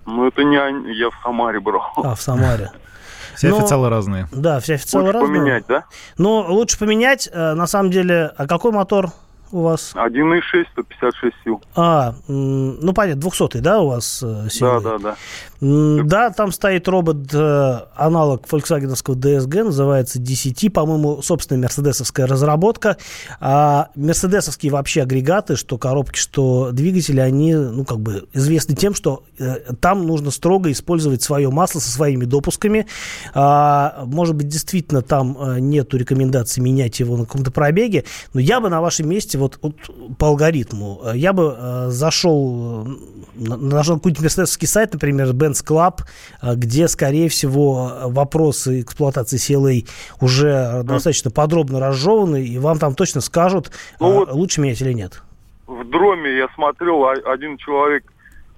Ну, 0.06 0.28
это 0.28 0.44
не 0.44 0.58
они, 0.58 0.94
я 0.98 1.10
в 1.10 1.14
Самаре 1.24 1.60
брал. 1.60 1.84
А, 1.98 2.16
в 2.16 2.22
Самаре. 2.22 2.72
Все 3.36 3.50
Но- 3.50 3.58
официалы 3.60 3.90
разные. 3.90 4.28
Да, 4.34 4.60
все 4.60 4.74
официалы 4.74 5.06
Лучше 5.06 5.20
разные. 5.20 5.40
поменять, 5.40 5.64
да? 5.68 5.86
Ну, 6.18 6.46
лучше 6.50 6.78
поменять. 6.78 7.30
э, 7.32 7.54
На 7.54 7.68
самом 7.68 7.90
деле, 7.90 8.32
а 8.36 8.48
какой 8.48 8.72
мотор 8.74 9.12
у 9.52 9.62
вас? 9.62 9.94
1,6, 9.96 10.66
156 10.72 11.36
сил. 11.44 11.62
А, 11.76 12.14
ну, 12.28 12.94
понятно, 12.94 13.22
200 13.22 13.58
да, 13.58 13.80
у 13.82 13.88
вас 13.90 14.22
э, 14.24 14.44
Да, 14.44 14.50
силовой? 14.50 14.84
да, 14.84 14.98
да. 15.00 15.16
Да, 15.62 16.30
там 16.32 16.54
стоит 16.54 16.88
робот, 16.88 17.34
э, 17.34 17.80
аналог 17.96 18.48
фольксвагеновского 18.48 19.16
DSG, 19.16 19.64
называется 19.64 20.18
DCT, 20.18 20.70
по-моему, 20.70 21.22
собственная 21.22 21.64
мерседесовская 21.64 22.28
разработка. 22.28 22.96
А 23.42 23.90
мерседесовские 23.96 24.72
вообще 24.72 25.02
агрегаты, 25.02 25.58
что 25.58 25.78
коробки, 25.78 26.18
что 26.18 26.70
двигатели, 26.72 27.20
они, 27.20 27.56
ну, 27.56 27.84
как 27.84 28.00
бы 28.00 28.30
известны 28.34 28.74
тем, 28.76 28.94
что 28.94 29.24
э, 29.38 29.74
там 29.82 30.08
нужно 30.08 30.32
строго 30.32 30.72
использовать 30.72 31.22
свое 31.24 31.50
масло 31.50 31.80
со 31.80 31.90
своими 31.90 32.24
допусками. 32.24 32.88
А, 33.34 34.04
может 34.06 34.36
быть, 34.36 34.48
действительно, 34.48 35.02
там 35.02 35.38
э, 35.40 35.60
нету 35.60 35.98
рекомендации 35.98 36.62
менять 36.62 37.02
его 37.02 37.18
на 37.18 37.26
каком-то 37.26 37.52
пробеге, 37.52 38.06
но 38.34 38.40
я 38.40 38.62
бы 38.62 38.70
на 38.70 38.80
вашем 38.80 39.10
месте, 39.10 39.38
вот, 39.38 39.60
вот 39.62 39.76
по 40.18 40.28
алгоритму, 40.28 41.02
я 41.16 41.34
бы 41.34 41.54
э, 41.58 41.88
зашел, 41.90 42.88
на- 43.36 43.58
нашел 43.58 43.98
какой-нибудь 43.98 44.22
мерседесовский 44.24 44.68
сайт, 44.68 44.94
например, 44.94 45.34
Benz 45.50 45.66
Club, 45.66 46.00
э, 46.42 46.56
где, 46.56 46.88
скорее 46.88 47.30
всего, 47.30 47.92
вопросы 48.06 48.82
эксплуатации 48.82 49.38
CLA 49.38 49.88
уже 50.22 50.84
достаточно 50.84 51.32
подробно 51.32 51.80
разжеваны, 51.80 52.44
и 52.46 52.58
вам 52.58 52.80
там 52.80 52.96
точно 52.96 53.22
скажут, 53.22 53.72
Ну 54.00 54.12
э, 54.12 54.14
вот- 54.20 54.32
лучше 54.32 54.62
менять 54.62 54.82
или 54.82 54.94
нет. 54.94 55.22
В 55.68 55.84
дроме 55.90 56.36
я 56.38 56.48
смотрел, 56.56 57.04
а- 57.06 57.32
один 57.32 57.58
человек 57.58 58.04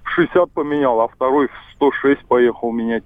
в 0.04 0.08
60 0.10 0.50
поменял, 0.52 1.00
а 1.00 1.08
второй 1.08 1.48
в 1.48 1.74
106 1.76 2.24
поехал 2.26 2.72
менять. 2.72 3.04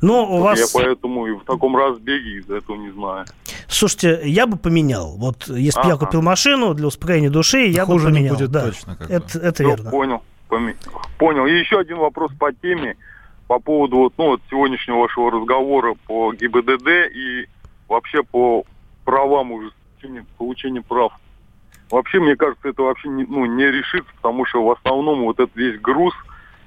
Но 0.00 0.24
у 0.26 0.38
вас... 0.38 0.58
Я 0.58 0.66
поэтому 0.72 1.26
и 1.26 1.32
в 1.32 1.44
таком 1.44 1.76
разбеге 1.76 2.38
из-за 2.38 2.56
этого 2.56 2.76
не 2.76 2.90
знаю. 2.90 3.24
Слушайте, 3.66 4.20
я 4.24 4.46
бы 4.46 4.56
поменял. 4.56 5.16
Вот 5.16 5.48
если 5.48 5.80
бы 5.82 5.88
я 5.88 5.96
купил 5.96 6.22
машину 6.22 6.74
для 6.74 6.86
успокоения 6.86 7.30
души, 7.30 7.66
я 7.66 7.84
Хуже 7.84 8.06
бы 8.06 8.12
не 8.12 8.18
поменял. 8.18 8.34
будет 8.36 8.50
да. 8.52 8.66
точно, 8.66 8.94
как 8.96 9.08
бы. 9.08 9.14
это, 9.14 9.38
это 9.38 9.54
Всё, 9.54 9.68
верно. 9.68 9.90
Понял. 9.90 10.22
Понял. 11.18 11.46
И 11.46 11.52
еще 11.52 11.78
один 11.78 11.98
вопрос 11.98 12.32
по 12.38 12.52
теме, 12.52 12.96
по 13.46 13.58
поводу 13.58 13.96
вот, 13.98 14.14
ну, 14.16 14.26
вот 14.28 14.40
сегодняшнего 14.50 14.98
вашего 14.98 15.30
разговора 15.30 15.94
по 16.06 16.32
ГИБДД 16.32 16.88
и 17.14 17.46
вообще 17.88 18.22
по 18.22 18.64
правам 19.04 19.52
уже, 19.52 19.70
получения 20.38 20.82
прав. 20.82 21.12
Вообще, 21.90 22.18
мне 22.18 22.36
кажется, 22.36 22.68
это 22.68 22.82
вообще 22.82 23.08
не, 23.08 23.24
ну, 23.24 23.44
не 23.44 23.70
решится, 23.70 24.10
потому 24.16 24.46
что 24.46 24.64
в 24.64 24.70
основном 24.70 25.22
вот 25.22 25.38
этот 25.38 25.54
весь 25.54 25.80
груз 25.80 26.14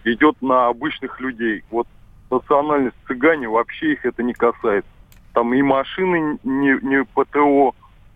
идет 0.04 0.42
на 0.42 0.68
обычных 0.68 1.20
людей. 1.20 1.64
Вот 1.70 1.88
национальность 2.30 2.96
цыгане, 3.08 3.50
вообще 3.50 3.94
их 3.94 4.06
это 4.06 4.24
не 4.24 4.34
касается. 4.34 4.90
Там 5.34 5.54
и 5.54 5.62
машины 5.62 6.38
не, 6.44 6.80
не 6.82 7.04
ПТО, 7.04 7.76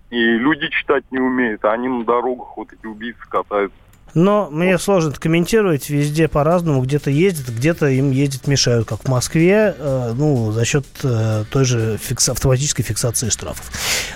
и 0.09 0.17
люди 0.17 0.67
читать 0.69 1.03
не 1.11 1.19
умеют, 1.19 1.63
а 1.65 1.71
они 1.71 1.87
на 1.87 2.03
дорогах 2.03 2.57
вот 2.57 2.71
эти 2.73 2.85
убийцы 2.85 3.21
катаются. 3.29 3.77
Но 4.13 4.49
мне 4.51 4.77
сложно 4.77 5.09
это 5.09 5.19
комментировать. 5.19 5.89
Везде 5.89 6.27
по-разному. 6.27 6.81
Где-то 6.81 7.09
ездят, 7.09 7.49
где-то 7.49 7.87
им 7.87 8.11
ездить 8.11 8.47
мешают, 8.47 8.87
как 8.87 9.03
в 9.03 9.07
Москве, 9.07 9.75
э, 9.77 10.13
ну, 10.15 10.51
за 10.51 10.65
счет 10.65 10.85
э, 11.03 11.45
той 11.49 11.65
же 11.65 11.97
фикс- 11.97 12.29
автоматической 12.29 12.83
фиксации 12.83 13.29
штрафов. 13.29 13.65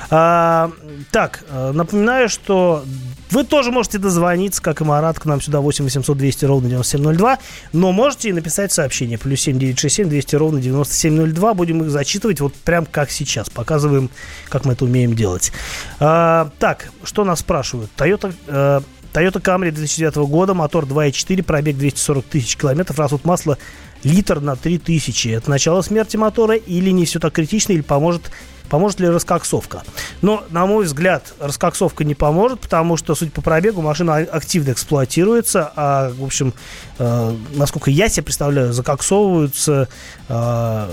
А, 0.10 0.72
так, 1.12 1.44
э, 1.50 1.72
напоминаю, 1.72 2.30
что 2.30 2.84
вы 3.32 3.44
тоже 3.44 3.72
можете 3.72 3.98
дозвониться, 3.98 4.62
как 4.62 4.82
и 4.82 4.84
Марат, 4.84 5.20
к 5.20 5.26
нам 5.26 5.42
сюда 5.42 5.60
8 5.60 5.84
800 5.84 6.18
200 6.18 6.46
ровно 6.46 6.70
9702, 6.70 7.40
но 7.74 7.92
можете 7.92 8.30
и 8.30 8.34
написать 8.34 8.72
сообщение. 8.72 9.18
Плюс 9.18 9.42
7 9.42 9.58
967 9.58 10.10
200 10.10 10.36
ровно 10.36 10.62
9702. 10.62 11.54
Будем 11.54 11.84
их 11.84 11.90
зачитывать 11.90 12.40
вот 12.42 12.54
прям 12.54 12.86
как 12.86 13.10
сейчас. 13.12 13.50
Показываем, 13.50 14.10
как 14.50 14.66
мы 14.66 14.74
это 14.74 14.86
умеем 14.86 15.16
делать. 15.16 15.52
А, 16.00 16.50
так, 16.60 16.90
что 17.04 17.24
нас 17.24 17.40
спрашивают? 17.40 17.90
Toyota... 17.98 18.84
Toyota 19.16 19.42
Camry 19.42 19.72
2009 19.72 20.16
года, 20.28 20.54
мотор 20.54 20.84
2.4, 20.84 21.42
пробег 21.42 21.78
240 21.78 22.26
тысяч 22.26 22.58
километров, 22.58 23.00
расход 23.00 23.24
масла 23.24 23.58
литр 24.04 24.42
на 24.42 24.58
3000. 24.58 25.30
Это 25.30 25.50
начало 25.50 25.82
смерти 25.84 26.18
мотора 26.18 26.56
или 26.56 26.90
не 26.90 27.06
все 27.06 27.20
так 27.20 27.34
критично, 27.34 27.72
или 27.72 27.82
поможет 27.82 28.30
Поможет 28.68 29.00
ли 29.00 29.08
раскоксовка? 29.08 29.84
Но, 30.24 30.44
на 30.50 30.66
мой 30.66 30.86
взгляд, 30.86 31.36
раскоксовка 31.40 32.04
не 32.04 32.16
поможет, 32.16 32.60
потому 32.62 32.98
что, 32.98 33.14
судя 33.14 33.30
по 33.30 33.44
пробегу, 33.44 33.84
машина 33.84 34.16
а- 34.18 34.38
активно 34.38 34.72
эксплуатируется, 34.72 35.72
а, 35.76 36.12
в 36.12 36.24
общем, 36.24 36.52
э, 36.98 37.36
насколько 37.54 37.92
я 37.92 38.10
себе 38.10 38.24
представляю, 38.24 38.74
закоксовываются 38.74 39.88
э, 40.30 40.90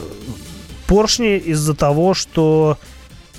поршни 0.87 1.39
из-за 1.39 1.75
того, 1.75 2.13
что 2.13 2.77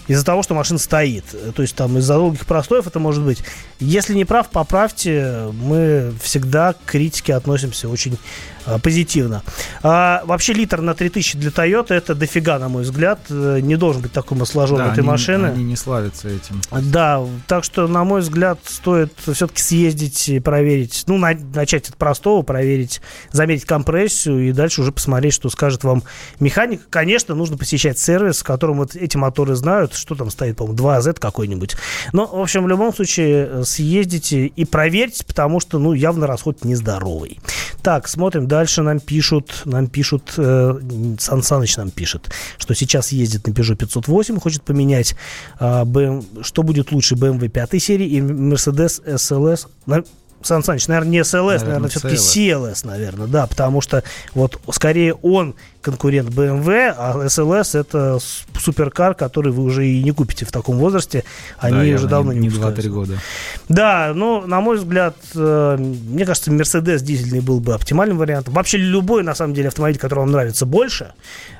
из-за 0.08 0.26
того, 0.26 0.44
что 0.44 0.54
машина 0.54 0.80
стоит. 0.80 1.26
То 1.56 1.62
есть 1.62 1.76
там 1.76 1.98
из-за 1.98 2.16
долгих 2.16 2.46
простоев 2.46 2.88
это 2.88 3.00
может 3.00 3.24
быть. 3.24 3.44
Если 3.80 4.14
не 4.14 4.26
прав, 4.26 4.50
поправьте. 4.50 5.48
Мы 5.54 6.14
всегда 6.22 6.74
к 6.74 6.78
критике 6.86 7.36
относимся 7.36 7.90
очень 7.90 8.18
позитивно. 8.82 9.44
А, 9.82 10.22
вообще 10.26 10.54
литр 10.54 10.82
на 10.82 10.94
3000 10.94 11.38
для 11.38 11.50
Toyota 11.52 11.94
это 11.94 12.16
дофига, 12.16 12.60
на 12.60 12.70
мой 12.70 12.84
взгляд. 12.84 13.20
Э, 13.30 13.60
Не 13.62 13.76
должен 13.76 14.02
быть 14.02 14.12
такой 14.12 14.38
масложор 14.38 14.78
Да, 14.78 14.88
этой 14.92 15.00
они, 15.00 15.08
машины. 15.08 15.48
они 15.48 15.64
не 15.64 15.76
славятся 15.76 16.30
этим. 16.30 16.62
Да, 16.72 17.22
так 17.48 17.64
что, 17.64 17.88
на 17.88 18.04
мой 18.04 18.22
взгляд, 18.22 18.60
стоит 18.66 19.14
все-таки 19.26 19.62
съездить 19.62 20.30
и 20.30 20.40
проверить, 20.40 21.04
ну, 21.08 21.18
на- 21.18 21.38
начать 21.54 21.90
от 21.90 21.98
простого, 21.98 22.42
проверить, 22.44 23.02
замерить 23.32 23.66
компрессию 23.66 24.48
и 24.50 24.52
дальше 24.52 24.82
уже 24.82 24.92
посмотреть, 24.92 25.34
что 25.34 25.50
скажет 25.50 25.84
вам 25.84 26.04
механик. 26.40 26.82
Конечно, 26.90 27.36
нужно 27.36 27.58
посещать 27.58 27.98
сервис, 28.00 28.40
в 28.40 28.44
котором 28.44 28.78
вот 28.78 28.96
эти 28.96 29.18
моторы 29.18 29.56
знают, 29.56 29.94
что 29.94 30.16
там 30.16 30.30
стоит, 30.30 30.58
по-моему, 30.58 30.78
2Z 30.78 31.20
какой-нибудь. 31.20 31.76
Но, 32.14 32.26
в 32.28 32.40
общем, 32.42 32.64
в 32.64 32.68
любом 32.68 32.94
случае 32.94 33.48
э, 33.52 33.64
съездите 33.66 34.46
и 34.48 34.66
проверьте, 34.66 35.24
потому 35.26 35.60
что, 35.60 35.80
ну, 35.80 35.94
явно 35.94 36.28
расход 36.28 36.64
нездоровый. 36.64 37.40
Так, 37.84 38.08
смотрим, 38.08 38.48
дальше 38.48 38.82
нам 38.82 39.02
пишут, 39.02 39.64
нам 39.66 39.88
пишут, 39.88 40.34
э, 40.38 40.80
Сан 41.20 41.44
Саныч 41.44 41.76
нам 41.76 41.92
пишет, 41.92 42.32
что 42.58 42.74
сейчас 42.74 43.12
ездит 43.12 43.46
на 43.46 43.52
Peugeot 43.52 43.76
508, 43.76 44.40
хочет 44.40 44.64
поменять, 44.64 45.18
а, 45.60 45.84
BM 45.84 46.44
что 46.44 46.64
будет 46.64 46.94
лучше, 46.94 47.16
BMW 47.16 47.50
5 47.50 47.80
серии 47.80 48.08
и 48.08 48.22
Mercedes 48.22 49.04
SLS. 49.06 49.68
Сан 50.42 50.64
Саныч, 50.64 50.88
наверное, 50.88 51.12
не 51.12 51.20
SLS, 51.20 51.36
наверное, 51.36 51.66
Наверное, 51.66 51.90
все-таки. 51.90 52.16
CLS, 52.16 52.88
наверное, 52.88 53.28
да, 53.28 53.48
потому 53.48 53.82
что 53.82 54.04
вот 54.34 54.62
скорее 54.72 55.14
он 55.16 55.56
конкурент 55.84 56.30
BMW, 56.30 56.94
а 56.98 57.26
SLS 57.26 57.80
это 57.80 58.18
суперкар, 58.58 59.14
который 59.14 59.52
вы 59.52 59.64
уже 59.64 59.86
и 59.86 60.04
не 60.04 60.12
купите 60.12 60.46
в 60.46 60.52
таком 60.52 60.78
возрасте. 60.78 61.24
Они 61.60 61.90
Да, 61.90 61.96
уже 61.96 62.08
давно 62.08 62.34
не, 62.34 62.40
не 62.40 62.50
выпускаются. 62.50 62.90
2-3 62.90 62.92
года. 62.92 63.18
Да, 63.70 64.12
ну, 64.16 64.48
на 64.48 64.62
мой 64.62 64.78
взгляд, 64.78 65.16
э, 65.36 65.78
мне 65.78 66.26
кажется, 66.26 66.52
Мерседес 66.52 67.02
дизельный 67.02 67.42
был 67.42 67.60
бы 67.60 67.74
оптимальным 67.74 68.18
вариантом. 68.18 68.54
Вообще 68.54 68.78
любой, 68.78 69.24
на 69.24 69.36
самом 69.36 69.54
деле, 69.54 69.68
автомобиль, 69.68 70.00
который 70.00 70.22
вам 70.22 70.32
нравится 70.32 70.66
больше, 70.66 71.14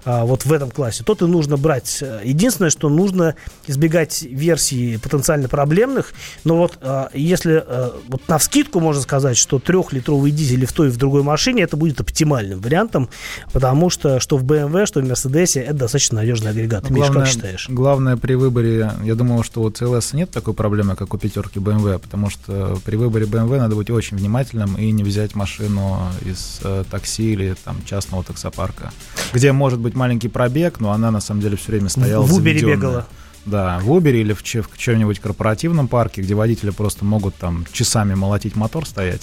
а, 0.06 0.26
вот 0.26 0.46
в 0.46 0.54
этом 0.54 0.72
классе, 0.72 1.04
тот 1.04 1.22
и 1.22 1.26
нужно 1.26 1.58
брать. 1.58 2.04
Единственное, 2.24 2.70
что 2.70 2.90
нужно 2.90 3.36
избегать 3.68 4.24
версий 4.24 4.98
потенциально 4.98 5.48
проблемных, 5.48 6.14
но 6.44 6.58
вот 6.58 6.78
а, 6.82 7.10
если 7.14 7.64
э, 7.66 7.92
вот 8.08 8.28
на 8.28 8.38
вскидку 8.38 8.80
можно 8.80 9.02
сказать, 9.02 9.38
что 9.38 9.60
трехлитровый 9.60 10.32
дизель 10.32 10.64
и 10.64 10.66
в 10.66 10.74
той, 10.74 10.88
и 10.88 10.92
в 10.92 10.98
другой 10.98 11.24
машине, 11.24 11.64
это 11.64 11.78
будет 11.78 12.00
оптимальным 12.00 12.60
вариантом, 12.60 13.10
потому 13.52 13.90
что 13.90 14.13
что 14.20 14.38
в 14.38 14.44
BMW, 14.44 14.86
что 14.86 15.02
в 15.02 15.08
Мерседесе, 15.08 15.62
это 15.62 15.74
достаточно 15.74 16.18
надежный 16.18 16.52
агрегат. 16.52 16.90
Ну, 16.90 16.96
Миш, 16.96 17.08
как 17.10 17.28
считаешь? 17.28 17.68
главное 17.70 18.18
при 18.18 18.36
выборе, 18.36 18.92
я 19.04 19.16
думаю, 19.16 19.44
что 19.44 19.62
у 19.62 19.70
CLS 19.70 20.16
нет 20.16 20.32
такой 20.32 20.54
проблемы, 20.54 20.96
как 20.96 21.14
у 21.14 21.18
пятерки 21.18 21.60
BMW, 21.60 22.00
потому 22.00 22.30
что 22.30 22.78
при 22.86 22.96
выборе 22.96 23.26
BMW 23.26 23.58
надо 23.58 23.76
быть 23.76 23.90
очень 23.90 24.18
внимательным 24.18 24.76
и 24.76 24.92
не 24.92 25.04
взять 25.04 25.36
машину 25.36 26.00
из 26.26 26.60
э, 26.64 26.84
такси 26.90 27.34
или 27.34 27.56
там 27.64 27.78
частного 27.86 28.24
таксопарка, 28.24 28.92
где 29.34 29.52
может 29.52 29.80
быть 29.80 29.96
маленький 29.96 30.28
пробег, 30.28 30.80
но 30.80 30.92
она 30.92 31.12
на 31.12 31.22
самом 31.22 31.42
деле 31.42 31.58
все 31.58 31.72
время 31.72 31.90
стояла 31.90 32.24
в 32.24 32.40
Uber 32.40 32.62
бегала. 32.62 33.08
Да, 33.46 33.80
в 33.80 33.92
Uber 33.92 34.12
или 34.12 34.34
в, 34.34 34.42
в 34.42 34.78
чем-нибудь 34.78 35.20
корпоративном 35.20 35.88
парке, 35.88 36.22
где 36.22 36.34
водители 36.34 36.70
просто 36.70 37.04
могут 37.04 37.36
там 37.36 37.66
часами 37.74 38.14
молотить 38.14 38.56
мотор 38.56 38.86
стоять. 38.86 39.22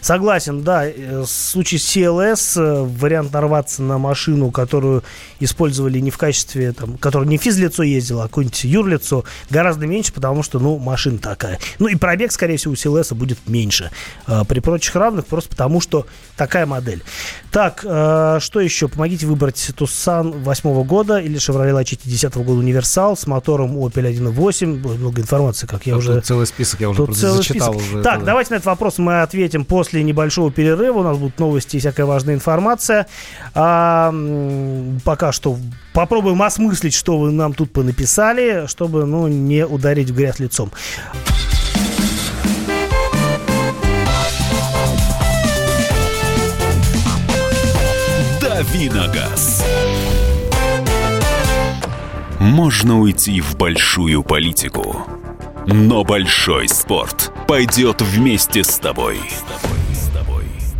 Согласен, 0.00 0.62
да. 0.62 0.86
э, 0.86 1.20
В 1.22 1.26
случае 1.26 1.78
с 1.80 1.96
CLS 1.96 2.60
э, 2.60 2.82
вариант 2.84 3.32
нарваться 3.32 3.82
на 3.82 3.98
машину, 3.98 4.50
которую 4.50 5.02
использовали 5.40 5.98
не 6.00 6.10
в 6.10 6.18
качестве, 6.18 6.72
там, 6.72 6.96
которая 6.98 7.28
не 7.28 7.36
физлицо 7.38 7.82
ездила, 7.82 8.24
а 8.24 8.28
какое-нибудь 8.28 8.64
юрлицо, 8.64 9.24
гораздо 9.50 9.86
меньше, 9.86 10.12
потому 10.12 10.42
что, 10.42 10.58
ну, 10.58 10.78
машина 10.78 11.18
такая. 11.18 11.58
Ну, 11.78 11.88
и 11.88 11.94
пробег, 11.96 12.32
скорее 12.32 12.56
всего, 12.56 12.72
у 12.72 12.76
CLS 12.76 13.14
будет 13.14 13.38
меньше. 13.48 13.90
э, 14.26 14.42
При 14.48 14.60
прочих 14.60 14.94
равных, 14.96 15.26
просто 15.26 15.50
потому 15.50 15.80
что 15.80 16.06
такая 16.36 16.66
модель. 16.66 17.02
Так, 17.50 17.80
что 17.80 18.60
еще? 18.60 18.86
Помогите 18.88 19.26
выбрать 19.26 19.72
Tucson 19.76 20.42
8 20.44 20.84
года 20.84 21.18
или 21.18 21.36
Chevrolet 21.38 21.72
Lachetti 21.72 22.02
10 22.08 22.34
года 22.36 22.52
универсал 22.60 23.16
с 23.16 23.26
мотором 23.26 23.76
Opel 23.76 24.08
1.8. 24.08 24.86
Ой, 24.88 24.98
Много 24.98 25.20
информации, 25.20 25.66
как 25.66 25.84
я 25.86 25.94
Тут 25.94 26.02
уже 26.04 26.20
целый 26.20 26.46
список, 26.46 26.80
я 26.80 26.88
уже 26.90 27.04
целый 27.12 27.38
зачитал 27.38 27.74
список. 27.74 27.92
уже. 27.94 28.02
Так, 28.04 28.16
это. 28.18 28.24
давайте 28.26 28.50
на 28.52 28.56
этот 28.56 28.66
вопрос 28.66 28.98
мы 28.98 29.22
ответим 29.22 29.64
после 29.64 29.89
небольшого 29.98 30.50
перерыва. 30.50 31.00
У 31.00 31.02
нас 31.02 31.18
будут 31.18 31.38
новости 31.38 31.76
и 31.76 31.80
всякая 31.80 32.04
важная 32.04 32.34
информация. 32.34 33.06
А, 33.54 34.14
пока 35.04 35.32
что 35.32 35.58
попробуем 35.92 36.42
осмыслить, 36.42 36.94
что 36.94 37.18
вы 37.18 37.32
нам 37.32 37.52
тут 37.52 37.72
понаписали, 37.72 38.66
чтобы 38.66 39.06
ну, 39.06 39.28
не 39.28 39.66
ударить 39.66 40.10
в 40.10 40.14
грязь 40.14 40.38
лицом. 40.38 40.70
Давиногаз. 48.40 49.64
Можно 52.40 53.00
уйти 53.00 53.40
в 53.40 53.56
большую 53.56 54.22
политику, 54.22 55.06
но 55.66 56.04
большой 56.04 56.68
спорт 56.68 57.32
пойдет 57.46 58.00
вместе 58.00 58.64
с 58.64 58.78
тобой. 58.78 59.18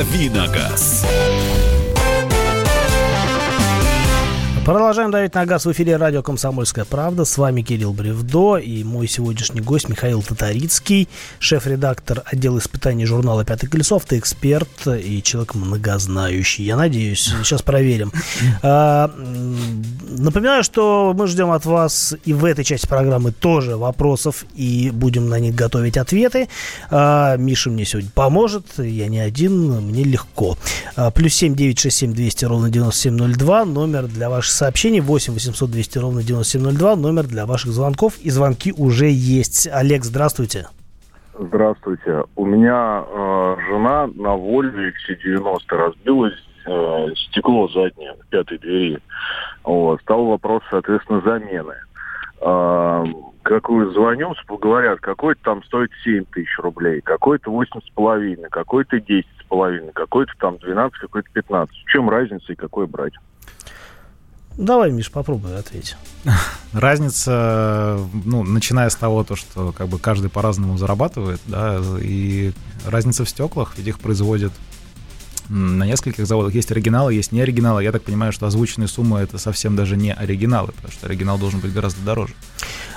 Давиногаз. 0.00 1.04
Продолжаем 4.70 5.10
давить 5.10 5.34
на 5.34 5.46
газ 5.46 5.66
в 5.66 5.72
эфире 5.72 5.96
радио 5.96 6.22
«Комсомольская 6.22 6.84
правда». 6.84 7.24
С 7.24 7.36
вами 7.38 7.62
Кирилл 7.62 7.92
Бревдо 7.92 8.56
и 8.56 8.84
мой 8.84 9.08
сегодняшний 9.08 9.60
гость 9.60 9.88
Михаил 9.88 10.22
Татарицкий, 10.22 11.08
шеф-редактор 11.40 12.22
отдела 12.24 12.60
испытаний 12.60 13.04
журнала 13.04 13.44
«Пятый 13.44 13.66
колесо», 13.66 13.96
автоэксперт 13.96 14.86
и 14.86 15.24
человек 15.24 15.56
многознающий. 15.56 16.66
Я 16.66 16.76
надеюсь, 16.76 17.34
сейчас 17.42 17.62
проверим. 17.62 18.12
А, 18.62 19.10
Напоминаю, 20.10 20.64
что 20.64 21.14
мы 21.16 21.26
ждем 21.26 21.50
от 21.50 21.64
вас 21.64 22.14
и 22.24 22.32
в 22.32 22.44
этой 22.44 22.64
части 22.64 22.86
программы 22.86 23.32
тоже 23.32 23.76
вопросов 23.76 24.44
и 24.54 24.90
будем 24.92 25.28
на 25.28 25.38
них 25.38 25.54
готовить 25.54 25.96
ответы. 25.96 26.48
А, 26.90 27.36
Миша 27.36 27.70
мне 27.70 27.84
сегодня 27.84 28.10
поможет, 28.12 28.66
я 28.76 29.08
не 29.08 29.20
один, 29.20 29.80
мне 29.80 30.04
легко. 30.04 30.58
А, 30.96 31.10
Плюс 31.10 31.34
семь 31.34 31.54
девять 31.54 31.78
шесть 31.78 31.98
семь 31.98 32.12
двести 32.12 32.44
ровно 32.44 32.70
девяносто 32.70 33.02
семь 33.02 33.14
ноль 33.14 33.34
два, 33.34 33.64
номер 33.64 34.08
для 34.08 34.28
ваших 34.28 34.52
сообщений 34.60 35.00
8 35.00 35.32
800 35.32 35.70
200 35.70 35.98
ровно 35.98 36.22
9702, 36.22 36.96
номер 36.96 37.24
для 37.26 37.46
ваших 37.46 37.70
звонков. 37.70 38.18
И 38.18 38.30
звонки 38.30 38.74
уже 38.76 39.06
есть. 39.06 39.66
Олег, 39.72 40.04
здравствуйте. 40.04 40.66
Здравствуйте. 41.38 42.24
У 42.36 42.44
меня 42.44 43.02
э, 43.02 43.56
жена 43.68 44.06
на 44.14 44.36
Вольве 44.36 44.92
XC90 44.92 45.60
разбилась 45.70 46.38
э, 46.66 47.06
стекло 47.28 47.68
заднее 47.68 48.12
в 48.20 48.26
пятой 48.28 48.58
двери. 48.58 48.98
Вот. 49.64 50.02
Стал 50.02 50.26
вопрос, 50.26 50.62
соответственно, 50.70 51.22
замены. 51.24 51.76
Э, 52.42 53.04
какую 53.42 53.92
звоню, 53.92 54.34
говорят, 54.46 55.00
какой-то 55.00 55.40
там 55.42 55.64
стоит 55.64 55.90
7 56.04 56.26
тысяч 56.34 56.58
рублей, 56.58 57.00
какой-то 57.00 57.50
8 57.50 57.80
с 57.80 57.90
половиной, 57.94 58.50
какой-то 58.50 59.00
10 59.00 59.26
с 59.40 59.44
половиной, 59.44 59.92
какой-то 59.94 60.32
там 60.38 60.58
12, 60.58 60.98
какой-то 60.98 61.30
15. 61.32 61.74
В 61.74 61.90
чем 61.90 62.10
разница 62.10 62.52
и 62.52 62.56
какой 62.56 62.86
брать? 62.86 63.14
Давай, 64.60 64.90
Миш, 64.92 65.10
попробуй 65.10 65.56
ответить. 65.56 65.96
Разница, 66.74 67.98
ну, 68.26 68.42
начиная 68.42 68.90
с 68.90 68.94
того, 68.94 69.24
то, 69.24 69.34
что 69.34 69.72
как 69.72 69.88
бы 69.88 69.98
каждый 69.98 70.28
по-разному 70.28 70.76
зарабатывает, 70.76 71.40
да, 71.46 71.80
и 71.98 72.52
разница 72.84 73.24
в 73.24 73.28
стеклах, 73.30 73.72
ведь 73.78 73.86
их 73.86 73.98
производят 73.98 74.52
на 75.48 75.86
нескольких 75.86 76.26
заводах. 76.26 76.54
Есть 76.54 76.70
оригиналы, 76.72 77.14
есть 77.14 77.32
не 77.32 77.40
оригиналы. 77.40 77.82
Я 77.82 77.90
так 77.90 78.02
понимаю, 78.02 78.32
что 78.32 78.46
озвученные 78.46 78.86
суммы 78.86 79.20
это 79.20 79.38
совсем 79.38 79.76
даже 79.76 79.96
не 79.96 80.12
оригиналы, 80.12 80.72
потому 80.72 80.92
что 80.92 81.06
оригинал 81.06 81.38
должен 81.38 81.60
быть 81.60 81.72
гораздо 81.72 82.02
дороже. 82.02 82.34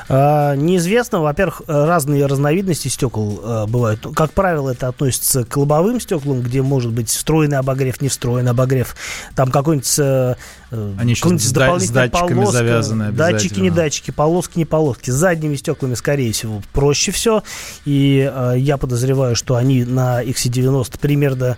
А, 0.10 0.56
Неизвестно, 0.56 1.20
во-первых, 1.22 1.62
разные 1.68 2.26
разновидности 2.26 2.88
стекол 2.88 3.39
э, 3.44 3.66
бывают. 3.68 4.06
Как 4.16 4.32
правило, 4.32 4.70
это 4.72 4.88
относится 4.88 5.44
к 5.46 5.56
лобовым 5.58 6.00
стеклам, 6.00 6.42
где 6.42 6.62
может 6.62 6.92
быть 6.92 7.10
встроенный 7.10 7.58
обогрев, 7.58 8.02
не 8.02 8.10
встроенный 8.10 8.52
обогрев. 8.52 8.96
Там 9.36 9.52
какой-нибудь 9.52 10.00
э, 10.00 10.36
э, 10.72 10.94
Они 11.00 11.12
еще 11.12 11.38
с 11.38 11.52
да- 11.52 11.62
дополнительная 11.68 12.08
с 12.08 12.12
датчиками 12.12 12.36
полоска. 12.36 12.58
завязаны 12.58 13.12
Датчики, 13.12 13.60
не 13.60 13.70
датчики, 13.70 14.12
полоски, 14.12 14.58
не 14.58 14.66
полоски. 14.66 15.10
С 15.10 15.13
задними 15.16 15.56
стеклами, 15.56 15.94
скорее 15.96 16.32
всего, 16.34 16.62
проще 16.74 17.12
все. 17.12 17.44
И 17.86 18.30
э, 18.34 18.54
я 18.58 18.78
подозреваю, 18.78 19.36
что 19.36 19.56
они 19.56 19.84
на 19.86 20.24
XC90 20.24 21.00
примерно 21.00 21.58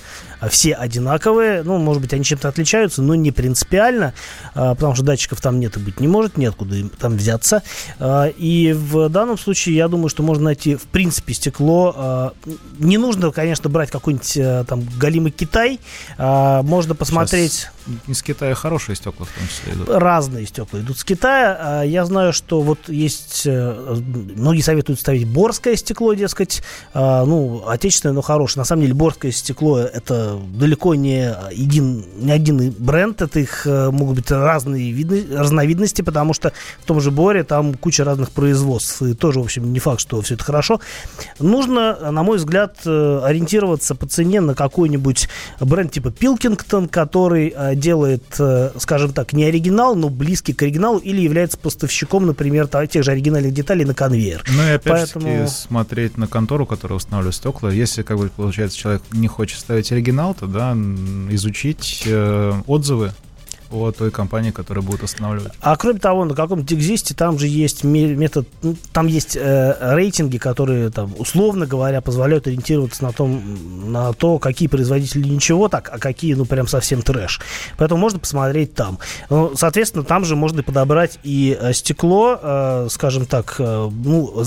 все 0.50 0.74
одинаковые. 0.74 1.64
Ну, 1.64 1.78
может 1.78 2.02
быть, 2.02 2.14
они 2.14 2.24
чем-то 2.24 2.48
отличаются, 2.48 3.02
но 3.02 3.16
не 3.16 3.32
принципиально, 3.32 4.14
э, 4.54 4.76
потому 4.76 4.96
что 4.96 5.04
датчиков 5.04 5.42
там 5.42 5.60
нет 5.60 5.78
и 5.78 5.80
быть 5.80 6.00
не 6.00 6.08
может, 6.08 6.38
неоткуда 6.38 6.76
им 6.76 6.90
там 6.90 7.16
взяться. 7.18 7.64
Э, 8.00 8.32
И 8.38 8.74
в 8.74 9.10
данном 9.10 9.38
случае 9.38 9.76
я 9.76 9.88
думаю, 9.88 10.10
что 10.10 10.24
можно 10.24 10.45
найти, 10.45 10.76
в 10.76 10.84
принципе, 10.84 11.34
стекло. 11.34 12.32
э, 12.45 12.52
Не 12.80 12.98
нужно, 12.98 13.32
конечно, 13.32 13.69
брать 13.69 13.89
какой-нибудь 13.91 14.38
э, 14.38 14.63
там 14.67 14.84
галимый 15.00 15.32
Китай. 15.32 15.80
Э, 16.17 16.62
Можно 16.63 16.95
посмотреть 16.95 17.52
Сейчас 17.52 17.71
из 18.08 18.24
Китая 18.24 18.56
хорошие 18.56 18.95
стекла 18.95 19.26
в 19.26 19.30
том 19.30 19.48
числе 19.48 19.74
идут. 19.74 19.89
разные 19.89 20.45
стекла 20.48 20.80
идут 20.80 20.98
с 20.98 21.04
Китая. 21.04 21.58
А 21.60 21.84
Я 21.84 22.06
знаю, 22.06 22.34
что 22.34 22.62
вот 22.62 22.89
есть... 22.89 23.43
э, 23.45 23.95
Многие 24.36 24.62
советуют 24.62 25.00
ставить 25.00 25.28
борское 25.28 25.76
стекло, 25.76 26.13
дескать. 26.13 26.63
а, 26.93 27.26
Ну, 27.26 27.63
отечественное, 27.67 28.13
но 28.13 28.21
хорошее. 28.21 28.62
На 28.62 28.65
самом 28.65 28.82
деле, 28.84 28.93
борское 28.93 29.32
стекло 29.32 29.80
это 29.80 30.39
далеко 30.58 30.95
не 30.95 31.34
един, 31.54 32.06
не 32.17 32.32
один 32.32 32.71
бренд. 32.71 33.21
Это 33.21 33.39
их 33.39 33.65
э, 33.67 33.91
могут 33.91 34.15
быть 34.17 34.32
разные 34.32 34.91
виды, 34.91 35.26
разновидности, 35.32 36.02
потому 36.02 36.34
что 36.34 36.52
в 36.82 36.86
том 36.86 37.00
же 37.02 37.12
Боре 37.12 37.43
там 37.43 37.76
куча 37.76 38.04
разных 38.04 38.25
производств. 38.32 39.02
И 39.02 39.14
тоже, 39.14 39.40
в 39.40 39.44
общем, 39.44 39.72
не 39.72 39.80
факт, 39.80 40.02
что 40.02 40.22
все 40.22 40.34
это 40.36 40.44
хорошо. 40.44 40.82
Нужно, 41.40 42.12
на 42.12 42.24
мой 42.24 42.38
взгляд, 42.38 42.80
э, 42.86 43.22
ориентироваться 43.24 43.96
по 43.96 44.08
цене 44.08 44.42
на 44.42 44.56
какой-нибудь 44.56 45.30
бренд 45.60 45.92
типа 45.92 46.10
Pilkington, 46.10 46.88
который 46.88 47.54
э, 47.56 47.76
делает, 47.76 48.24
э, 48.40 48.72
скажем, 48.78 48.96
скажем 48.96 49.14
так, 49.14 49.34
не 49.34 49.44
оригинал, 49.44 49.96
но 49.96 50.10
близкий 50.10 50.54
к 50.54 50.62
оригиналу, 50.64 51.00
или 51.00 51.22
является 51.22 51.58
поставщиком, 51.58 52.26
например, 52.26 52.68
тех 52.88 53.04
же 53.04 53.12
оригинальных 53.12 53.54
деталей 53.54 53.86
на 53.86 53.94
конвейер. 53.94 54.44
Ну 54.48 54.64
и 54.64 54.72
опять 54.72 55.14
Поэтому... 55.14 55.48
смотреть 55.48 56.18
на 56.18 56.28
контору, 56.28 56.66
которая 56.66 56.98
устанавливает 56.98 57.36
стекла. 57.36 57.72
Если, 57.72 58.04
как 58.04 58.18
бы, 58.18 58.30
получается, 58.30 58.78
человек 58.78 59.04
не 59.12 59.28
хочет 59.28 59.60
ставить 59.60 59.92
оригинал, 59.92 60.34
то, 60.34 60.48
да, 60.48 60.74
изучить 61.30 62.04
э, 62.06 62.54
отзывы 62.68 63.12
о 63.71 63.91
той 63.91 64.12
компании, 64.12 64.51
которая 64.51 64.84
будет 64.84 65.04
устанавливать. 65.04 65.54
А 65.62 65.75
кроме 65.78 65.99
того, 65.99 66.25
на 66.25 66.36
каком-то 66.36 66.73
экзисте 66.75 67.13
там 67.13 67.39
же 67.39 67.47
есть 67.47 67.84
метод, 67.84 68.47
ну, 68.62 68.75
там 68.93 69.08
есть 69.08 69.36
э, 69.36 69.75
рейтинги, 69.95 70.38
которые 70.38 70.89
там, 70.91 71.13
условно 71.17 71.65
говоря, 71.65 72.01
позволяют 72.01 72.47
ориентироваться 72.47 73.04
на, 73.04 73.12
том, 73.12 73.91
на 73.91 74.13
то, 74.13 74.39
какие 74.39 74.67
производители 74.67 75.28
ничего 75.28 75.67
так, 75.67 75.89
а 75.91 75.99
какие, 75.99 76.34
ну, 76.34 76.45
прям 76.45 76.67
совсем 76.67 77.01
трэш. 77.01 77.41
Поэтому 77.78 77.99
можно 78.01 78.19
посмотреть 78.19 78.73
там. 78.73 78.99
Ну, 79.30 79.54
соответственно, 79.56 80.04
там 80.04 80.25
же 80.25 80.36
можно 80.36 80.63
подобрать 80.63 81.19
и 81.23 81.58
э, 81.60 81.73
стекло, 81.73 82.39
э, 82.41 82.88
скажем 82.89 83.25
так, 83.25 83.56
э, 83.60 83.89
ну, 83.91 84.43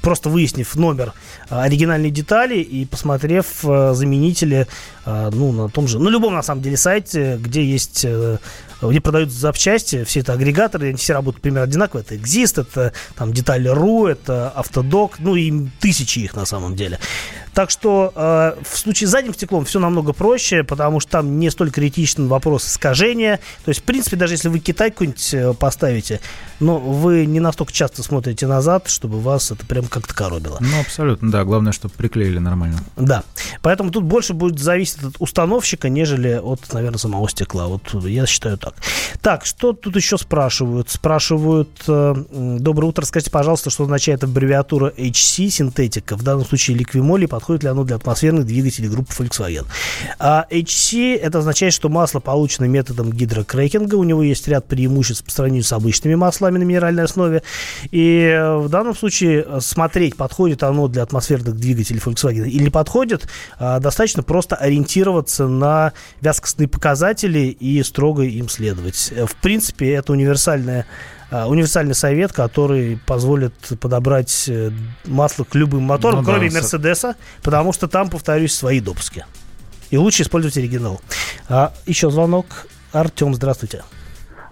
просто 0.00 0.28
выяснив 0.28 0.74
номер 0.76 1.12
а, 1.48 1.62
оригинальной 1.62 2.10
детали 2.10 2.58
и 2.58 2.84
посмотрев 2.84 3.46
а, 3.64 3.94
заменители, 3.94 4.66
а, 5.04 5.30
ну, 5.30 5.52
на 5.52 5.68
том 5.68 5.88
же, 5.88 5.98
ну, 5.98 6.10
любом, 6.10 6.34
на 6.34 6.42
самом 6.42 6.62
деле, 6.62 6.76
сайте, 6.76 7.38
где 7.40 7.64
есть 7.64 8.04
э, 8.04 8.38
где 8.82 9.00
продают 9.00 9.30
запчасти, 9.30 10.04
все 10.04 10.20
это 10.20 10.32
агрегаторы, 10.32 10.88
они 10.88 10.96
все 10.96 11.14
работают 11.14 11.42
примерно 11.42 11.64
одинаково. 11.64 12.00
Это 12.00 12.14
Exist, 12.14 12.60
это 12.60 12.92
там 13.16 13.32
Детали.ру, 13.32 14.06
это 14.06 14.50
Автодок, 14.50 15.18
ну 15.18 15.36
и 15.36 15.68
тысячи 15.80 16.20
их 16.20 16.34
на 16.34 16.46
самом 16.46 16.76
деле. 16.76 16.98
Так 17.58 17.70
что 17.70 18.12
э, 18.14 18.52
в 18.62 18.78
случае 18.78 19.08
с 19.08 19.10
задним 19.10 19.34
стеклом 19.34 19.64
все 19.64 19.80
намного 19.80 20.12
проще, 20.12 20.62
потому 20.62 21.00
что 21.00 21.10
там 21.10 21.40
не 21.40 21.50
столь 21.50 21.72
критичен 21.72 22.28
вопрос 22.28 22.64
искажения. 22.64 23.40
То 23.64 23.70
есть, 23.70 23.80
в 23.80 23.82
принципе, 23.82 24.16
даже 24.16 24.34
если 24.34 24.48
вы 24.48 24.60
Китай 24.60 24.92
какой-нибудь 24.92 25.34
э, 25.34 25.54
поставите, 25.54 26.20
но 26.60 26.78
вы 26.78 27.26
не 27.26 27.40
настолько 27.40 27.72
часто 27.72 28.04
смотрите 28.04 28.46
назад, 28.46 28.88
чтобы 28.88 29.20
вас 29.20 29.50
это 29.50 29.66
прям 29.66 29.86
как-то 29.86 30.14
коробило. 30.14 30.58
Ну, 30.60 30.80
абсолютно, 30.80 31.32
да. 31.32 31.42
Главное, 31.42 31.72
чтобы 31.72 31.94
приклеили 31.94 32.38
нормально. 32.38 32.78
Да. 32.96 33.24
Поэтому 33.60 33.90
тут 33.90 34.04
больше 34.04 34.34
будет 34.34 34.60
зависеть 34.60 35.02
от 35.02 35.16
установщика, 35.18 35.88
нежели 35.88 36.40
от, 36.40 36.72
наверное, 36.72 36.98
самого 36.98 37.28
стекла. 37.28 37.66
Вот 37.66 37.82
я 38.04 38.26
считаю 38.26 38.56
так. 38.70 39.38
Так, 39.38 39.44
что 39.44 39.72
тут 39.72 39.94
еще 39.94 40.16
спрашивают? 40.16 40.90
Спрашивают, 40.90 41.68
э, 41.86 42.14
доброе 42.58 42.86
утро, 42.86 43.04
скажите, 43.04 43.30
пожалуйста, 43.30 43.68
что 43.68 43.84
означает 43.84 44.24
аббревиатура 44.24 44.92
HC, 44.96 45.50
синтетика, 45.50 46.16
в 46.16 46.22
данном 46.22 46.46
случае 46.46 46.76
ликвимоли, 46.76 47.26
подходит 47.26 47.62
ли 47.62 47.68
оно 47.68 47.84
для 47.84 47.96
атмосферных 47.96 48.46
двигателей 48.46 48.88
группы 48.88 49.12
Volkswagen. 49.12 49.66
А 50.18 50.46
HC, 50.50 51.16
это 51.16 51.40
означает, 51.40 51.74
что 51.74 51.88
масло 51.88 52.20
получено 52.20 52.64
методом 52.64 53.12
гидрокрекинга, 53.12 53.96
у 53.96 54.04
него 54.04 54.22
есть 54.22 54.48
ряд 54.48 54.66
преимуществ 54.66 55.24
по 55.24 55.30
сравнению 55.30 55.64
с 55.64 55.72
обычными 55.72 56.14
маслами 56.14 56.58
на 56.58 56.62
минеральной 56.62 57.04
основе, 57.04 57.42
и 57.90 58.20
э, 58.20 58.56
в 58.56 58.68
данном 58.68 58.96
случае 58.96 59.60
смотреть, 59.60 60.16
подходит 60.16 60.62
оно 60.62 60.88
для 60.88 61.02
атмосферных 61.02 61.54
двигателей 61.54 62.00
Volkswagen 62.04 62.48
или 62.48 62.64
не 62.64 62.70
подходит, 62.70 63.28
а, 63.58 63.78
достаточно 63.78 64.22
просто 64.22 64.56
ориентироваться 64.56 65.46
на 65.46 65.92
вязкостные 66.20 66.66
показатели 66.66 67.40
и 67.48 67.82
строго 67.82 68.22
им 68.22 68.48
следовать. 68.48 68.57
Э, 68.60 69.26
в 69.26 69.36
принципе, 69.36 69.92
это 69.92 70.12
универсальная 70.12 70.86
а, 71.30 71.46
универсальный 71.46 71.94
совет, 71.94 72.32
который 72.32 72.98
позволит 73.06 73.52
подобрать 73.82 74.48
э, 74.48 74.70
масло 75.04 75.44
к 75.44 75.54
любым 75.54 75.82
моторам, 75.82 76.20
ну, 76.20 76.24
кроме 76.24 76.48
да, 76.48 76.54
Мерседеса, 76.54 77.16
потому 77.42 77.74
что 77.74 77.86
там, 77.86 78.08
повторюсь, 78.08 78.54
свои 78.54 78.80
допуски. 78.80 79.26
И 79.90 79.98
лучше 79.98 80.22
использовать 80.22 80.56
оригинал. 80.56 81.00
А, 81.50 81.72
еще 81.84 82.10
звонок. 82.10 82.46
Артем, 82.92 83.34
здравствуйте. 83.34 83.82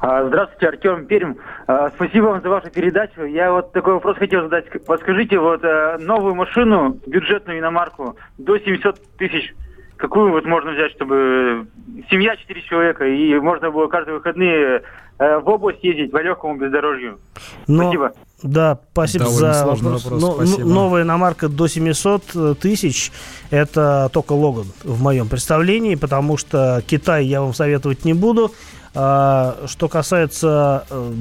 А, 0.01 0.27
здравствуйте, 0.27 0.69
Артем 0.69 1.07
Перм. 1.07 1.39
А, 1.67 1.91
спасибо 1.95 2.27
вам 2.27 2.43
за 2.43 2.51
вашу 2.51 2.71
передачу. 2.71 3.25
Я 3.25 3.53
вот 3.53 3.73
такой 3.73 3.95
вопрос 3.95 4.19
хотел 4.19 4.43
задать. 4.43 4.67
Подскажите, 4.85 5.39
вот 5.39 5.65
э, 5.65 5.97
новую 5.99 6.35
машину, 6.35 6.99
бюджетную 7.07 7.59
иномарку, 7.59 8.17
до 8.37 8.59
700 8.59 9.01
тысяч, 9.17 9.55
какую 9.97 10.33
вот 10.33 10.45
можно 10.45 10.73
взять, 10.73 10.93
чтобы 10.93 11.67
семья 12.11 12.37
4 12.37 12.63
человека, 12.63 13.07
и 13.07 13.35
можно 13.39 13.71
было 13.71 13.89
каждые 13.89 14.17
выходные 14.17 14.83
Э, 15.19 15.39
в 15.39 15.49
область 15.49 15.83
ездить 15.83 16.11
по 16.11 16.21
легкому 16.23 16.59
бездорожью. 16.59 17.19
Но, 17.67 17.85
спасибо. 17.85 18.13
Да, 18.43 18.79
спасибо 18.93 19.25
Довольно 19.25 19.55
за 19.55 19.67
вопрос. 19.67 20.05
вопрос 20.05 20.23
Но, 20.23 20.35
спасибо. 20.35 20.69
Новая 20.69 21.03
иномарка 21.03 21.49
до 21.49 21.69
700 21.69 22.23
э, 22.35 22.55
тысяч– 22.61 23.13
это 23.51 24.11
только 24.13 24.33
Логан 24.33 24.67
в 24.85 25.03
моем 25.03 25.29
представлении, 25.29 25.95
потому 25.95 26.37
что 26.37 26.83
Китай 26.87 27.25
я 27.25 27.41
вам 27.41 27.55
советовать 27.55 28.05
не 28.05 28.13
буду. 28.13 28.53
А, 28.95 29.57
что 29.67 29.89
касается 29.89 30.85
э, 30.91 31.13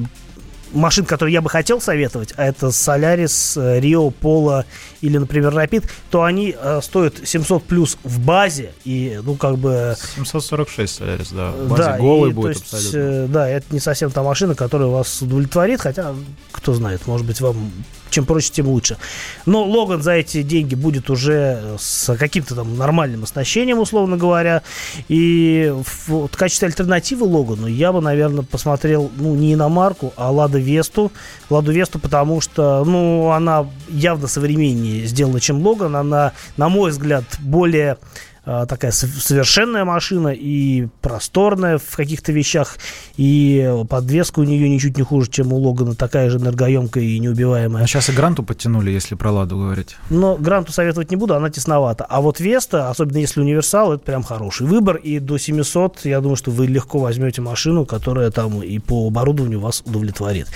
машин, 0.76 1.06
которые 1.06 1.34
я 1.34 1.42
бы 1.42 1.50
хотел 1.50 1.82
советовать, 1.82 2.34
а 2.38 2.46
это 2.46 2.68
Solaris, 2.68 3.58
Rio, 3.80 4.14
Polo 4.22 4.66
или, 5.02 5.18
например, 5.18 5.54
Rapid, 5.54 5.90
то 6.10 6.24
они 6.24 6.56
э, 6.58 6.80
стоят 6.82 7.16
700 7.24 7.64
плюс 7.64 7.98
в 8.04 8.20
базе 8.20 8.74
и, 8.84 9.20
ну, 9.24 9.36
как 9.36 9.58
бы... 9.58 9.96
746 10.16 11.02
Solaris, 11.02 11.36
да. 11.36 11.52
В 11.52 11.70
базе 11.70 11.84
да, 11.84 11.98
голый 11.98 12.32
и, 12.32 12.34
будет 12.34 12.56
есть, 12.56 12.74
абсолютно. 12.74 12.98
Э, 12.98 13.28
да, 13.28 13.50
это 13.50 13.66
не 13.72 13.80
совсем 13.80 14.12
та 14.12 14.24
машина, 14.24 14.56
которая 14.56 14.88
вас 14.88 15.22
удовлетворит, 15.22 15.82
хотя, 15.82 16.14
кто 16.52 16.74
знает, 16.74 17.08
может 17.08 17.26
быть, 17.26 17.42
вам 17.42 17.72
чем 18.10 18.26
проще, 18.26 18.52
тем 18.52 18.68
лучше. 18.68 18.98
Но 19.46 19.64
Логан 19.64 20.02
за 20.02 20.14
эти 20.14 20.42
деньги 20.42 20.76
будет 20.76 21.10
уже 21.10 21.76
с 21.78 22.16
каким-то 22.16 22.56
там 22.56 22.78
нормальным 22.78 23.24
оснащением, 23.24 23.80
условно 23.80 24.18
говоря. 24.18 24.62
И 25.08 25.74
в, 25.84 26.28
в 26.28 26.38
качестве 26.38 26.68
альтернативы 26.68 27.26
Логану 27.26 27.68
я 27.68 27.92
бы, 27.92 28.02
наверное, 28.02 28.44
посмотрел, 28.44 29.12
ну, 29.18 29.36
не 29.36 29.54
иномарку, 29.54 30.14
а 30.16 30.32
Лада 30.32 30.60
Весту. 30.60 31.12
Ладу 31.50 31.72
Весту, 31.72 32.00
потому 32.00 32.42
что, 32.42 32.84
ну, 32.86 33.32
она 33.32 33.68
явно 33.90 34.28
современнее 34.28 35.06
сделана, 35.06 35.40
чем 35.40 35.66
Логан. 35.66 35.96
Она, 35.96 36.34
на 36.58 36.70
мой 36.70 36.92
взгляд, 36.92 37.24
более 37.40 37.98
такая 38.46 38.92
совершенная 38.92 39.86
машина 39.86 40.30
и 40.30 40.88
просторная 41.02 41.78
в 41.78 41.96
каких-то 41.96 42.32
вещах, 42.32 42.78
и 43.18 43.74
подвеска 43.90 44.40
у 44.40 44.44
нее 44.44 44.70
ничуть 44.70 44.98
не 44.98 45.04
хуже, 45.04 45.30
чем 45.30 45.54
у 45.54 45.58
Логана, 45.58 45.96
такая 45.96 46.30
же 46.30 46.38
энергоемкая 46.38 47.04
и 47.04 47.20
неубиваемая. 47.20 47.84
А 47.84 47.88
сейчас 47.88 48.10
и 48.10 48.12
Гранту 48.12 48.44
подтянули, 48.44 48.92
если 48.92 49.16
про 49.16 49.32
Ладу 49.32 49.58
говорить. 49.58 49.98
Но 50.10 50.36
Гранту 50.36 50.72
советовать 50.72 51.12
не 51.12 51.18
буду, 51.18 51.36
она 51.36 51.50
тесновата. 51.50 52.06
А 52.06 52.22
вот 52.22 52.40
Веста, 52.40 52.90
особенно 52.90 53.18
если 53.18 53.42
универсал, 53.42 53.94
это 53.94 54.04
прям 54.04 54.24
хороший 54.24 54.68
выбор, 54.68 54.98
и 54.98 55.20
до 55.20 55.38
700, 55.38 56.06
я 56.06 56.22
думаю, 56.22 56.36
что 56.36 56.52
вы 56.52 56.68
легко 56.68 57.00
возьмете 57.00 57.42
машину, 57.42 57.86
которая 57.86 58.32
там 58.32 58.62
и 58.62 58.80
по 58.80 59.08
оборудованию 59.08 59.60
вас 59.60 59.82
удовлетворит. 59.86 60.48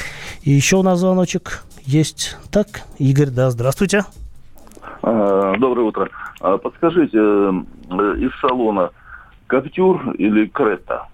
И 0.44 0.52
еще 0.52 0.78
у 0.78 0.84
нас 0.84 1.00
звоночек 1.00 1.64
есть. 1.86 2.38
Так, 2.52 2.82
Игорь, 2.98 3.30
да, 3.30 3.50
здравствуйте. 3.52 4.00
А, 4.00 4.06
доброе 5.02 5.84
утро. 5.84 6.10
А 6.42 6.58
подскажите, 6.58 7.18
э, 7.18 7.52
из 8.18 8.32
салона 8.40 8.92
Каптюр 9.48 10.12
или 10.12 10.46
Крета? 10.48 11.08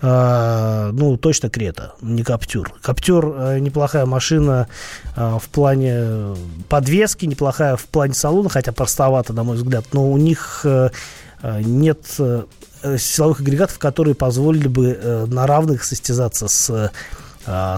А, 0.00 0.90
ну, 0.92 1.16
точно 1.16 1.50
Крета, 1.50 1.94
не 2.00 2.22
Каптюр. 2.22 2.72
Каптюр 2.82 3.34
э, 3.36 3.58
неплохая 3.58 4.06
машина 4.06 4.68
а, 5.16 5.38
в 5.38 5.48
плане 5.48 6.36
подвески, 6.68 7.26
неплохая 7.26 7.76
в 7.76 7.86
плане 7.86 8.14
салона, 8.14 8.48
хотя 8.48 8.72
простовато, 8.72 9.32
на 9.32 9.42
мой 9.42 9.56
взгляд, 9.56 9.86
но 9.92 10.08
у 10.08 10.16
них 10.16 10.60
э, 10.64 10.90
нет 11.42 12.20
силовых 12.96 13.40
агрегатов, 13.40 13.78
которые 13.80 14.14
позволили 14.14 14.68
бы 14.68 15.26
на 15.26 15.48
равных 15.48 15.82
состязаться 15.82 16.46
с 16.46 16.70
а, 16.70 16.90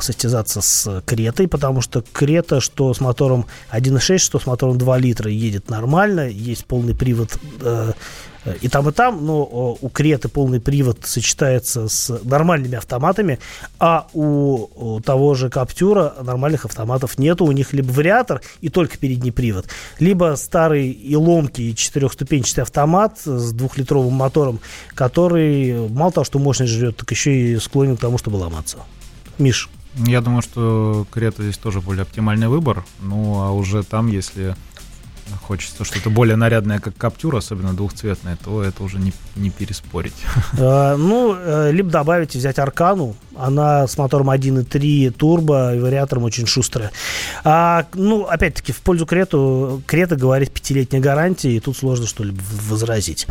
состязаться 0.01 0.61
с 0.61 1.03
Кретой, 1.07 1.47
потому 1.49 1.81
что 1.81 2.03
Крета, 2.13 2.61
что 2.61 2.93
с 2.93 3.01
мотором 3.01 3.47
1.6, 3.73 4.19
что 4.19 4.39
с 4.39 4.47
мотором 4.47 4.79
2 4.79 4.99
литра, 4.99 5.31
едет 5.31 5.71
нормально, 5.71 6.29
есть 6.29 6.65
полный 6.65 6.95
привод 6.95 7.39
э, 7.61 7.93
и 8.63 8.69
там, 8.69 8.89
и 8.89 8.93
там, 8.93 9.25
но 9.25 9.77
у 9.81 9.89
Креты 9.91 10.29
полный 10.29 10.61
привод 10.61 11.01
сочетается 11.05 11.89
с 11.89 12.21
нормальными 12.25 12.77
автоматами, 12.77 13.39
а 13.79 14.07
у, 14.15 14.69
у 14.75 15.01
того 15.01 15.35
же 15.35 15.51
Каптюра 15.51 16.15
нормальных 16.23 16.65
автоматов 16.65 17.19
нету, 17.19 17.45
у 17.45 17.53
них 17.53 17.73
либо 17.73 17.91
вариатор 17.91 18.41
и 18.63 18.71
только 18.71 18.97
передний 18.97 19.33
привод, 19.33 19.67
либо 19.99 20.35
старый 20.37 20.91
и 20.91 21.17
ломкий 21.17 21.75
четырехступенчатый 21.75 22.63
автомат 22.63 23.19
с 23.25 23.53
двухлитровым 23.53 24.15
мотором, 24.15 24.61
который 24.95 25.89
мало 25.89 26.13
того, 26.13 26.25
что 26.25 26.39
мощность 26.39 26.73
жрет, 26.73 26.97
так 26.97 27.11
еще 27.11 27.35
и 27.35 27.59
склонен 27.59 27.97
к 27.97 28.01
тому, 28.01 28.17
чтобы 28.17 28.37
ломаться. 28.37 28.79
Миш? 29.41 29.69
Я 29.95 30.21
думаю, 30.21 30.43
что 30.43 31.07
Крета 31.11 31.43
здесь 31.43 31.59
тоже 31.59 31.81
более 31.81 32.03
оптимальный 32.03 32.47
выбор. 32.49 32.85
Ну, 33.01 33.41
а 33.41 33.51
уже 33.51 33.83
там, 33.83 34.07
если 34.07 34.55
хочется 35.37 35.85
что-то 35.85 36.11
более 36.11 36.37
нарядное, 36.37 36.79
как 36.79 36.97
Каптюр, 36.97 37.37
особенно 37.37 37.73
двухцветное, 37.75 38.37
то 38.43 38.63
это 38.63 38.83
уже 38.83 38.99
не, 38.99 39.13
не 39.37 39.51
переспорить. 39.51 40.15
А, 40.59 40.97
ну, 40.99 41.35
э, 41.37 41.71
либо 41.73 41.91
добавить, 41.91 42.35
взять 42.35 42.59
Аркану, 42.59 43.17
Она 43.37 43.87
с 43.87 43.97
мотором 43.99 44.31
1.3 44.31 45.11
турбо 45.11 45.75
и 45.75 45.81
вариатором 45.81 46.25
очень 46.25 46.47
шустрая. 46.47 46.91
А, 47.45 47.87
ну, 47.95 48.25
опять-таки, 48.25 48.73
в 48.73 48.81
пользу 48.81 49.07
Крету, 49.07 49.83
Крета 49.87 50.17
говорит 50.17 50.51
пятилетняя 50.51 51.03
гарантия, 51.03 51.51
и 51.51 51.61
тут 51.61 51.77
сложно 51.77 52.07
что-либо 52.07 52.41
возразить. 52.69 53.27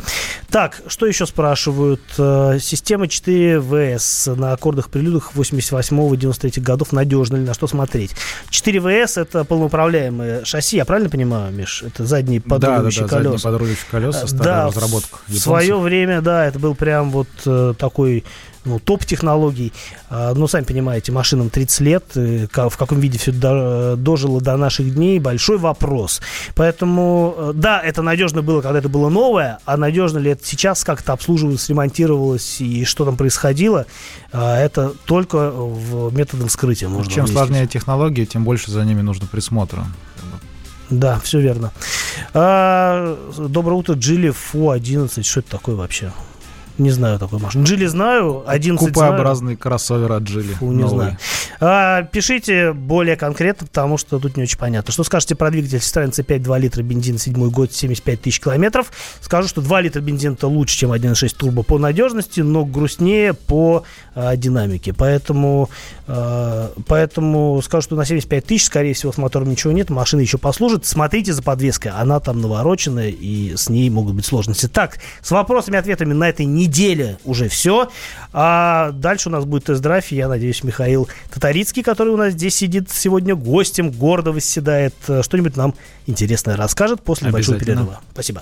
Так, 0.49 0.81
что 0.87 1.05
еще 1.05 1.25
спрашивают? 1.25 2.01
Э, 2.17 2.57
система 2.59 3.05
4ВС 3.05 4.35
на 4.35 4.53
аккордах-прелюдах 4.53 5.31
88-93 5.35 6.61
годов 6.61 6.91
надежна 6.91 7.37
ли? 7.37 7.43
На 7.43 7.53
что 7.53 7.67
смотреть? 7.67 8.11
4ВС 8.49 9.21
это 9.21 9.43
полноуправляемое 9.43 10.45
шасси, 10.45 10.77
я 10.77 10.85
правильно 10.85 11.09
понимаю, 11.09 11.53
Миш? 11.53 11.83
Это 11.93 12.05
задние 12.05 12.41
подруливающие 12.41 13.05
да, 13.05 13.09
да, 13.09 13.17
да, 13.17 13.17
колеса. 13.17 13.31
Задние 13.31 13.43
подруливающие 13.43 13.87
колеса, 13.91 14.27
старая 14.27 14.45
да, 14.45 14.67
разработка. 14.67 15.17
В 15.27 15.37
свое 15.37 15.77
время, 15.77 16.21
да, 16.21 16.45
это 16.45 16.59
был 16.59 16.75
прям 16.75 17.11
вот 17.11 17.27
э, 17.45 17.73
такой 17.77 18.23
ну, 18.65 18.79
топ 18.79 19.05
технологий. 19.05 19.73
А, 20.09 20.33
ну, 20.33 20.47
сами 20.47 20.63
понимаете, 20.63 21.11
машинам 21.11 21.49
30 21.49 21.79
лет, 21.81 22.03
э, 22.15 22.47
в 22.51 22.77
каком 22.77 22.99
виде 22.99 23.17
все 23.17 23.31
это 23.31 23.95
дожило 23.97 24.41
до 24.41 24.57
наших 24.57 24.93
дней, 24.93 25.19
большой 25.19 25.57
вопрос. 25.57 26.21
Поэтому, 26.55 27.33
э, 27.37 27.51
да, 27.55 27.81
это 27.81 28.01
надежно 28.01 28.41
было, 28.41 28.61
когда 28.61 28.79
это 28.79 28.89
было 28.89 29.09
новое, 29.09 29.59
а 29.65 29.77
надежно 29.77 30.19
ли 30.19 30.31
это 30.31 30.45
сейчас, 30.45 30.83
как 30.83 31.01
это 31.01 31.13
обслуживалось, 31.13 31.67
ремонтировалось 31.69 32.61
и 32.61 32.85
что 32.85 33.05
там 33.05 33.17
происходило, 33.17 33.85
а, 34.31 34.57
это 34.57 34.93
только 35.05 35.51
в 35.51 36.15
методом 36.15 36.49
вскрытия 36.49 36.89
можно 36.89 37.11
Чем 37.11 37.27
сложнее 37.27 37.67
технологии, 37.67 38.25
тем 38.25 38.43
больше 38.43 38.71
за 38.71 38.83
ними 38.83 39.01
нужно 39.01 39.27
присмотра. 39.27 39.85
Да, 40.89 41.19
все 41.19 41.39
верно. 41.39 41.71
А, 42.33 43.17
доброе 43.37 43.75
утро, 43.75 43.93
Джили 43.93 44.31
Фу 44.31 44.71
11. 44.71 45.25
Что 45.25 45.39
это 45.41 45.51
такое 45.51 45.75
вообще? 45.75 46.11
Не 46.79 46.91
знаю 46.91 47.19
такой 47.19 47.39
машины. 47.39 47.65
Джили 47.65 47.85
знаю, 47.85 48.43
11 48.47 48.87
Купообразный 48.87 49.47
знаю. 49.47 49.57
кроссовер 49.57 50.11
от 50.13 50.23
Джили. 50.23 50.53
Фу, 50.53 50.71
не 50.71 50.83
новый. 50.83 50.89
знаю. 50.89 51.17
А, 51.59 52.03
пишите 52.03 52.71
более 52.71 53.17
конкретно, 53.17 53.67
потому 53.67 53.97
что 53.97 54.17
тут 54.17 54.37
не 54.37 54.43
очень 54.43 54.57
понятно. 54.57 54.93
Что 54.93 55.03
скажете 55.03 55.35
про 55.35 55.51
двигатель 55.51 55.79
Citroёn 55.79 56.11
C5 56.11 56.39
2 56.39 56.57
литра 56.57 56.81
бензин 56.81 57.17
7 57.17 57.49
год 57.49 57.73
75 57.73 58.21
тысяч 58.21 58.39
километров? 58.39 58.93
Скажу, 59.19 59.49
что 59.49 59.61
2 59.61 59.81
литра 59.81 59.99
бензин 59.99 60.33
это 60.33 60.47
лучше, 60.47 60.77
чем 60.77 60.93
1.6 60.93 61.35
турбо 61.37 61.63
по 61.63 61.77
надежности, 61.77 62.39
но 62.39 62.63
грустнее 62.63 63.33
по 63.33 63.83
а, 64.15 64.37
динамике. 64.37 64.93
Поэтому, 64.93 65.69
а, 66.07 66.71
поэтому 66.87 67.61
скажу, 67.61 67.81
что 67.81 67.95
на 67.97 68.05
75 68.05 68.45
тысяч, 68.45 68.65
скорее 68.67 68.93
всего, 68.93 69.11
с 69.11 69.17
мотором 69.17 69.49
ничего 69.49 69.73
нет, 69.73 69.89
машина 69.89 70.21
еще 70.21 70.37
послужит. 70.37 70.85
Смотрите 70.85 71.33
за 71.33 71.43
подвеской, 71.43 71.91
она 71.91 72.21
там 72.21 72.39
навороченная, 72.39 73.09
и 73.09 73.57
с 73.57 73.67
ней 73.67 73.89
могут 73.89 74.15
быть 74.15 74.25
сложности. 74.25 74.67
Так, 74.67 74.99
с 75.21 75.29
вопросами 75.31 75.77
ответами 75.77 76.13
на 76.13 76.29
этой 76.29 76.45
неделе 76.45 76.68
неделе 76.69 77.17
уже 77.25 77.49
все. 77.49 77.89
А 78.31 78.91
дальше 78.91 79.29
у 79.29 79.31
нас 79.31 79.45
будет 79.45 79.65
тест-драйв. 79.65 80.11
Я 80.11 80.27
надеюсь, 80.27 80.63
Михаил 80.63 81.09
Татарицкий, 81.33 81.83
который 81.83 82.09
у 82.13 82.17
нас 82.17 82.33
здесь 82.33 82.55
сидит 82.55 82.89
сегодня 82.91 83.35
гостем, 83.35 83.91
гордо 83.91 84.31
восседает, 84.31 84.93
э, 85.07 85.21
что-нибудь 85.23 85.57
нам 85.57 85.73
интересное 86.05 86.55
расскажет 86.55 87.01
после 87.01 87.31
большого 87.31 87.59
перерыва. 87.59 87.99
Спасибо. 88.13 88.41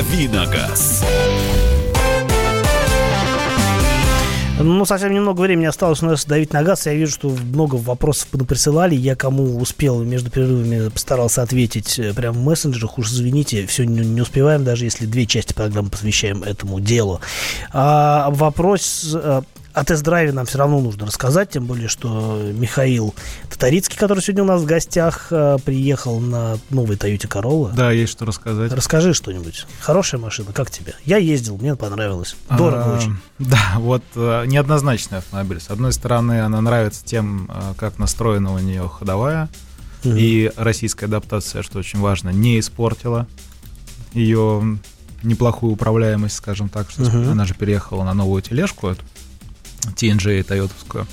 Виногаз. 0.00 1.02
Ну, 4.58 4.84
совсем 4.84 5.12
немного 5.12 5.40
времени 5.40 5.66
осталось 5.66 6.02
у 6.02 6.06
нас 6.06 6.24
давить 6.24 6.52
на 6.52 6.62
газ. 6.62 6.86
Я 6.86 6.94
вижу, 6.94 7.12
что 7.12 7.28
много 7.28 7.76
вопросов 7.76 8.28
присылали. 8.46 8.94
Я 8.94 9.14
кому 9.14 9.58
успел 9.58 10.02
между 10.02 10.30
перерывами 10.30 10.88
постарался 10.88 11.42
ответить 11.42 11.98
э, 11.98 12.14
прямо 12.14 12.38
в 12.38 12.42
мессенджерах. 12.42 12.98
Уж 12.98 13.10
извините, 13.10 13.66
все 13.66 13.84
не, 13.84 14.00
не 14.00 14.20
успеваем, 14.22 14.64
даже 14.64 14.84
если 14.84 15.06
две 15.06 15.26
части 15.26 15.52
программы 15.52 15.90
посвящаем 15.90 16.42
этому 16.42 16.80
делу. 16.80 17.20
А, 17.72 18.30
вопрос, 18.30 19.14
э, 19.14 19.42
о 19.76 19.84
тест-драйве 19.84 20.32
нам 20.32 20.46
все 20.46 20.56
равно 20.56 20.80
нужно 20.80 21.04
рассказать, 21.04 21.50
тем 21.50 21.66
более, 21.66 21.88
что 21.88 22.40
Михаил 22.54 23.14
Татарицкий, 23.50 23.98
который 23.98 24.20
сегодня 24.20 24.42
у 24.44 24.46
нас 24.46 24.62
в 24.62 24.64
гостях, 24.64 25.26
э, 25.30 25.58
приехал 25.62 26.18
на 26.18 26.56
новой 26.70 26.96
Toyota 26.96 27.28
Corolla. 27.28 27.74
Да, 27.74 27.90
есть 27.90 28.10
что 28.12 28.24
рассказать. 28.24 28.72
Расскажи 28.72 29.12
что-нибудь. 29.12 29.66
Хорошая 29.80 30.18
машина, 30.18 30.54
как 30.54 30.70
тебе? 30.70 30.94
Я 31.04 31.18
ездил, 31.18 31.58
мне 31.58 31.76
понравилось. 31.76 32.36
Дорого 32.48 32.84
А, 32.86 32.96
очень. 32.96 33.16
Да, 33.38 33.74
вот 33.76 34.02
э, 34.14 34.44
неоднозначный 34.46 35.18
автомобиль. 35.18 35.60
С 35.60 35.68
одной 35.68 35.92
стороны, 35.92 36.40
она 36.40 36.62
нравится 36.62 37.04
тем, 37.04 37.50
э, 37.52 37.74
как 37.76 37.98
настроена 37.98 38.54
у 38.54 38.58
нее 38.58 38.88
ходовая. 38.88 39.50
И 40.04 40.52
российская 40.56 41.06
адаптация, 41.06 41.62
что 41.62 41.80
очень 41.80 41.98
важно, 41.98 42.30
не 42.30 42.60
испортила 42.60 43.26
ее 44.14 44.78
неплохую 45.22 45.72
управляемость, 45.72 46.36
скажем 46.36 46.68
так. 46.68 46.90
Что 46.90 47.02
Мгм. 47.02 47.30
Она 47.32 47.44
же 47.44 47.54
переехала 47.54 48.04
на 48.04 48.14
новую 48.14 48.40
тележку, 48.40 48.88
эту 48.88 49.02
TNG 49.94 50.42
тойотовскую. 50.42 51.06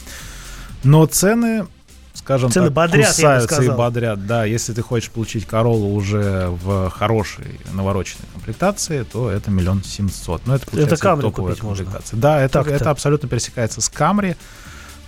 Но 0.84 1.06
цены, 1.06 1.66
скажем 2.14 2.52
Цены 2.52 2.68
так, 2.68 2.74
бодрят, 2.74 2.96
я 3.00 3.08
бы 3.08 3.08
кусаются 3.08 3.64
и 3.64 3.70
бодрят. 3.70 4.26
Да, 4.26 4.46
если 4.46 4.74
ты 4.74 4.82
хочешь 4.82 5.10
получить 5.10 5.46
Королу 5.46 5.94
уже 5.94 6.48
в 6.50 6.90
хорошей 6.90 7.60
навороченной 7.74 8.28
комплектации, 8.34 9.04
то 9.04 9.30
это 9.30 9.50
миллион 9.52 9.84
семьсот. 9.84 10.42
Но 10.46 10.56
это 10.56 10.66
получается 10.66 10.98
Камри 10.98 11.24
топовая 11.24 11.54
купить 11.54 11.64
можно. 11.64 11.86
комплектация. 11.86 12.20
Да, 12.20 12.42
это, 12.42 12.60
это 12.62 12.90
абсолютно 12.90 13.30
пересекается 13.30 13.82
с 13.82 13.90
Камри. 13.90 14.36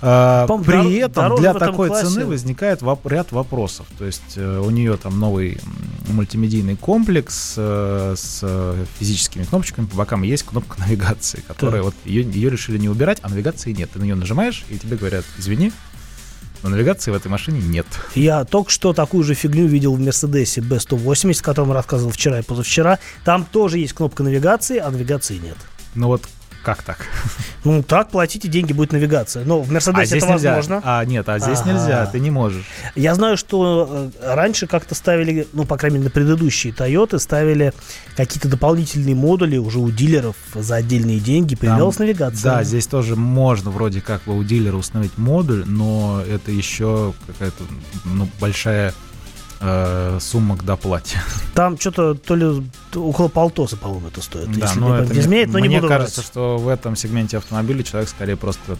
А, 0.07 0.45
По-моему, 0.45 0.83
При 0.89 0.97
этом 0.97 1.35
для 1.35 1.53
такой 1.55 1.87
классе. 1.87 2.05
цены 2.07 2.25
возникает 2.27 2.81
воп- 2.83 3.09
ряд 3.09 3.31
вопросов. 3.31 3.87
То 3.97 4.05
есть 4.05 4.33
э, 4.35 4.59
у 4.63 4.69
нее 4.69 4.97
там 4.97 5.19
новый 5.19 5.59
мультимедийный 6.09 6.75
комплекс 6.75 7.55
э, 7.57 8.13
с 8.15 8.75
физическими 8.99 9.43
кнопочками 9.45 9.87
по 9.87 9.95
бокам. 9.97 10.21
Есть 10.21 10.43
кнопка 10.43 10.79
навигации, 10.85 11.43
которая 11.47 11.81
Так. 11.81 11.85
вот 11.85 11.95
ее, 12.05 12.21
ее 12.21 12.51
решили 12.51 12.77
не 12.77 12.87
убирать, 12.87 13.17
а 13.23 13.29
навигации 13.29 13.71
нет. 13.71 13.89
Ты 13.91 13.99
на 13.99 14.03
нее 14.03 14.13
нажимаешь, 14.15 14.63
и 14.69 14.77
тебе 14.77 14.95
говорят, 14.95 15.25
извини, 15.39 15.71
но 16.61 16.69
навигации 16.69 17.09
в 17.09 17.15
этой 17.15 17.27
машине 17.29 17.59
нет. 17.61 17.87
Я 18.13 18.43
только 18.45 18.69
что 18.69 18.93
такую 18.93 19.23
же 19.23 19.33
фигню 19.33 19.65
видел 19.65 19.95
в 19.95 19.99
Мерседесе 19.99 20.61
B180, 20.61 21.39
о 21.39 21.43
котором 21.43 21.71
рассказывал 21.71 22.11
вчера 22.11 22.39
и 22.39 22.43
позавчера. 22.43 22.99
Там 23.23 23.43
тоже 23.43 23.79
есть 23.79 23.93
кнопка 23.93 24.21
навигации, 24.21 24.77
а 24.77 24.91
навигации 24.91 25.37
нет. 25.37 25.57
Ну 25.95 26.07
вот 26.07 26.21
как 26.65 26.82
так? 26.84 26.97
Ну, 27.63 27.82
так 27.84 28.10
платите, 28.10 28.47
деньги 28.47 28.73
будет 28.73 28.91
навигация. 28.91 29.45
Но 29.45 29.62
в 29.62 29.69
А 29.69 29.73
Мерседесе 29.73 30.06
здесь 30.06 30.23
это 30.23 30.34
нельзя. 30.34 30.56
возможно. 30.56 30.82
А, 30.84 31.06
нет, 31.06 31.30
а 31.30 31.39
здесь 31.39 31.60
Ага. 31.62 31.71
нельзя, 31.73 32.06
ты 32.08 32.19
не 32.19 32.32
можешь. 32.32 32.65
Я 32.95 33.15
знаю, 33.15 33.38
что 33.38 34.10
э, 34.21 34.34
раньше 34.36 34.67
как-то 34.67 34.93
ставили, 34.95 35.47
ну, 35.54 35.63
по 35.65 35.78
крайней 35.78 35.97
мере, 35.97 36.06
на 36.06 36.12
предыдущие 36.12 36.73
Тойоты 36.73 37.19
ставили 37.19 37.73
какие-то 38.17 38.47
дополнительные 38.49 39.15
модули 39.15 39.58
уже 39.58 39.80
у 39.80 39.89
дилеров 39.91 40.36
за 40.54 40.75
отдельные 40.75 41.19
деньги. 41.19 41.56
Появлялась 41.56 41.97
Там- 41.97 42.08
навигация. 42.08 42.43
Да, 42.51 42.63
здесь 42.63 42.88
тоже 42.88 43.15
можно 43.15 43.71
вроде 43.71 44.01
как 44.01 44.23
бы 44.23 44.38
у 44.38 44.43
дилера 44.43 44.75
установить 44.75 45.17
модуль, 45.17 45.63
но 45.65 46.21
это 46.28 46.51
еще 46.51 47.13
какая-то 47.28 47.63
ну, 48.06 48.28
большая 48.39 48.93
э, 49.65 50.19
сумма 50.21 50.58
к 50.58 50.63
доплате. 50.63 51.19
Там 51.54 51.80
что-то 51.80 52.13
то 52.13 52.36
ли 52.36 52.63
около 52.95 53.28
полтоса, 53.28 53.78
по-моему, 53.78 54.08
это 54.08 54.21
стоит. 54.21 54.51
Да, 54.51 54.67
если 54.67 54.80
но 54.80 54.89
мне 54.89 55.04
это 55.04 55.13
не 55.13 55.19
изменяет, 55.19 55.49
но 55.49 55.60
не 55.60 55.67
мне 55.67 55.78
буду 55.78 55.89
кажется, 55.89 56.21
врать. 56.21 56.28
что 56.32 56.58
в 56.58 56.67
этом 56.67 56.95
сегменте 56.95 57.38
автомобиля 57.38 57.84
человек 57.84 58.10
скорее 58.10 58.36
просто 58.36 58.78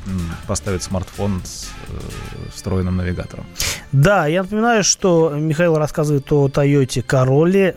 поставит 0.48 0.84
смартфон 0.84 1.42
с 1.44 1.68
э, 1.88 2.50
встроенным 2.54 2.98
навигатором. 2.98 3.46
Да, 3.92 4.28
я 4.28 4.44
напоминаю, 4.44 4.84
что 4.84 5.34
Михаил 5.36 5.78
рассказывает 5.78 6.32
о 6.32 6.48
Toyota 6.48 7.06
Corolla 7.06 7.74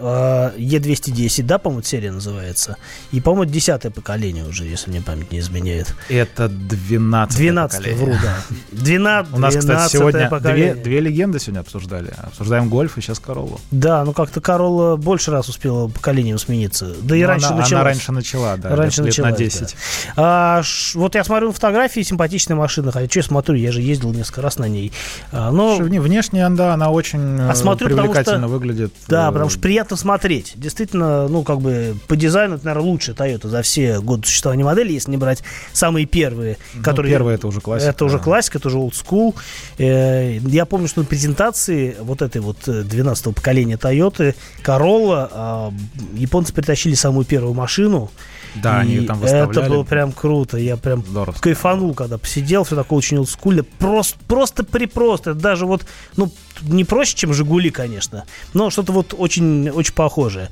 э, 0.57 0.59
E210, 0.59 1.45
да, 1.45 1.59
по-моему, 1.59 1.83
серия 1.83 2.11
называется. 2.11 2.77
И, 3.13 3.21
по-моему, 3.21 3.51
десятое 3.51 3.91
поколение 3.93 4.45
уже, 4.45 4.65
если 4.65 4.91
мне 4.91 5.01
память 5.01 5.31
не 5.33 5.39
изменяет. 5.39 5.95
Это 6.09 6.49
12 6.49 7.39
12 7.39 7.97
вру, 7.97 8.13
да. 8.23 8.37
12 8.73 9.33
У 9.33 9.39
нас, 9.39 9.57
кстати, 9.57 9.93
сегодня 9.93 10.29
две, 10.41 10.75
две 10.75 11.01
легенды 11.01 11.39
сегодня 11.39 11.61
обсуждали. 11.61 12.13
Обсуждаем 12.19 12.69
гольф 12.69 12.98
и 12.99 13.01
сейчас 13.01 13.19
Короллу. 13.19 13.61
Да, 13.71 14.05
ну 14.05 14.13
как-то 14.13 14.41
Corolla 14.41 14.97
больше 14.97 15.31
раз 15.31 15.49
успела 15.49 15.89
поколением 15.89 16.39
смениться. 16.39 16.93
Да 17.03 17.17
и 17.17 17.23
Ну, 17.23 17.29
раньше 17.29 17.47
она, 17.47 17.57
началась. 17.57 17.73
она 17.73 17.85
раньше 17.85 18.13
начала, 18.13 18.57
да, 18.57 18.77
Раньше 18.77 19.03
лет, 19.03 19.17
лет 19.17 19.25
на 19.25 19.31
началась, 19.33 19.53
10. 19.55 19.77
А, 20.17 20.63
ш- 20.63 20.99
вот 20.99 21.15
я 21.15 21.25
смотрю 21.25 21.53
фотографии, 21.53 22.01
симпатичная 22.01 22.57
машина. 22.57 22.93
Хотя, 22.93 23.09
что 23.09 23.19
я 23.19 23.23
смотрю, 23.23 23.55
я 23.57 23.73
же 23.73 23.81
ездил 23.81 24.13
несколько 24.13 24.43
раз 24.43 24.59
на 24.59 24.69
ней. 24.69 24.93
А, 25.33 25.51
но, 25.51 25.77
Внешне, 25.79 26.49
да, 26.51 26.75
она 26.75 26.91
очень 26.91 27.39
э, 27.39 27.51
А 27.51 27.55
смотрю, 27.55 27.89
привлекательно 27.89 28.39
что- 28.41 28.49
выглядит. 28.49 28.93
да, 29.09 29.29
э, 29.29 29.33
потому 29.33 29.51
что 29.51 29.59
приятно 29.61 29.97
смотреть. 29.97 30.53
Действительно, 30.57 31.29
ну, 31.29 31.43
как 31.43 31.61
бы 31.61 31.97
по 32.09 32.17
дизайну 32.17 32.57
это, 32.57 32.67
наверное, 32.67 32.87
лучшая 32.91 33.15
Toyota 33.17 33.49
за 33.49 33.63
все 33.63 34.01
годы 34.01 34.27
существования 34.27 34.65
модели, 34.65 34.93
если 34.93 35.11
не 35.11 35.17
брать 35.17 35.43
самые 35.73 36.07
первые, 36.07 36.57
ну, 36.75 36.83
которые... 36.83 37.13
первая 37.13 37.35
это 37.37 37.47
уже 37.49 37.61
классика. 37.61 37.91
Это 37.91 38.05
уже 38.05 38.19
классика, 38.19 38.59
это 38.59 38.69
уже 38.69 38.79
old 38.79 38.93
school. 38.93 39.35
Э, 39.79 40.39
Я 40.39 40.65
помню, 40.67 40.89
что 40.89 41.01
на 41.01 41.07
презентации 41.07 41.97
вот 42.01 42.23
этой 42.23 42.41
вот 42.41 42.57
12-го 42.83 43.33
поколения 43.33 43.77
Toyota 43.77 44.35
Corolla 44.65 45.29
а, 45.33 45.73
японцы 46.15 46.53
притащили 46.53 46.95
самую 46.95 47.25
первую 47.25 47.55
машину. 47.55 48.11
Да, 48.55 48.79
и 48.83 48.97
они 48.97 49.07
там 49.07 49.23
это 49.23 49.47
выставляли. 49.47 49.71
было 49.71 49.85
прям 49.85 50.13
круто. 50.13 50.57
Я 50.57 50.77
прям 50.77 51.05
Здорово. 51.07 51.37
кайфанул, 51.39 51.95
когда 51.95 52.19
посидел, 52.19 52.65
все 52.65 52.77
такое 52.77 52.99
очень 52.99 53.19
олдскульно. 53.19 53.63
Просто, 53.63 54.17
просто 54.27 54.65
припросто. 54.65 55.31
Это 55.31 55.41
даже 55.41 55.67
вот, 55.67 55.85
ну, 56.17 56.33
не 56.63 56.85
проще, 56.85 57.15
чем 57.17 57.33
Жигули, 57.33 57.71
конечно, 57.71 58.25
но 58.55 58.71
что-то 58.71 58.93
вот 58.93 59.15
очень, 59.17 59.69
очень 59.71 59.95
похожее. 59.95 60.49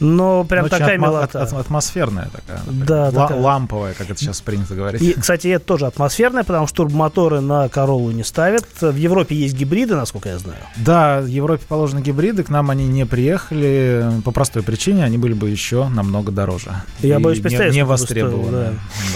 Но 0.00 0.44
прям 0.44 0.66
Очень 0.66 0.78
такая 0.78 0.96
атмо- 0.98 1.02
милота. 1.02 1.42
от- 1.42 1.52
атмосферная 1.52 2.28
такая. 2.32 2.60
Да, 2.66 3.10
такая. 3.10 3.40
Ламповая, 3.40 3.94
как 3.94 4.10
это 4.10 4.18
сейчас 4.20 4.40
принято 4.40 4.74
говорить. 4.74 5.02
И, 5.02 5.12
кстати, 5.12 5.48
это 5.48 5.64
тоже 5.64 5.86
атмосферное, 5.86 6.44
потому 6.44 6.66
что 6.66 6.76
турбомоторы 6.78 7.40
на 7.40 7.68
Короллу 7.68 8.10
не 8.10 8.24
ставят. 8.24 8.66
В 8.80 8.94
Европе 8.96 9.34
есть 9.36 9.54
гибриды, 9.54 9.94
насколько 9.96 10.28
я 10.28 10.38
знаю. 10.38 10.60
Да, 10.76 11.20
в 11.20 11.26
Европе 11.26 11.64
положены 11.68 12.00
гибриды, 12.00 12.42
к 12.42 12.48
нам 12.48 12.70
они 12.70 12.86
не 12.86 13.04
приехали 13.06 14.10
по 14.24 14.30
простой 14.30 14.62
причине, 14.62 15.04
они 15.04 15.18
были 15.18 15.32
бы 15.32 15.48
еще 15.50 15.88
намного 15.88 16.32
дороже. 16.32 16.70
Я 17.00 17.18
И 17.18 17.22
боюсь 17.22 17.38
не- 17.38 17.42
представить, 17.42 17.72
не 17.74 17.80
стоило, 17.84 17.88
востребованы. 17.90 18.50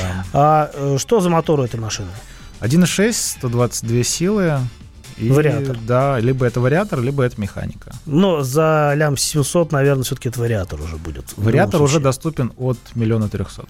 Да. 0.01 0.25
А 0.33 0.71
э, 0.75 0.97
что 0.99 1.21
за 1.21 1.31
мотор 1.31 1.61
у 1.61 1.65
этой 1.65 1.79
машины? 1.81 2.09
1.6, 2.61 3.13
122 3.39 4.05
силы. 4.05 4.59
И, 5.23 5.31
Вариатор. 5.31 5.77
Да, 5.87 6.19
либо 6.21 6.47
это 6.47 6.61
вариатор, 6.61 7.01
либо 7.01 7.23
это 7.23 7.41
механика. 7.41 7.93
Ну, 8.07 8.43
за 8.43 8.93
лям 8.97 9.17
700, 9.17 9.73
наверное, 9.73 10.05
все-таки 10.05 10.29
это 10.29 10.41
вариатор 10.41 10.81
уже 10.81 10.97
будет. 10.97 11.25
Вариатор 11.37 11.81
уже 11.83 12.01
доступен 12.01 12.53
от 12.57 12.79
миллиона 12.95 13.29
трехсот. 13.29 13.69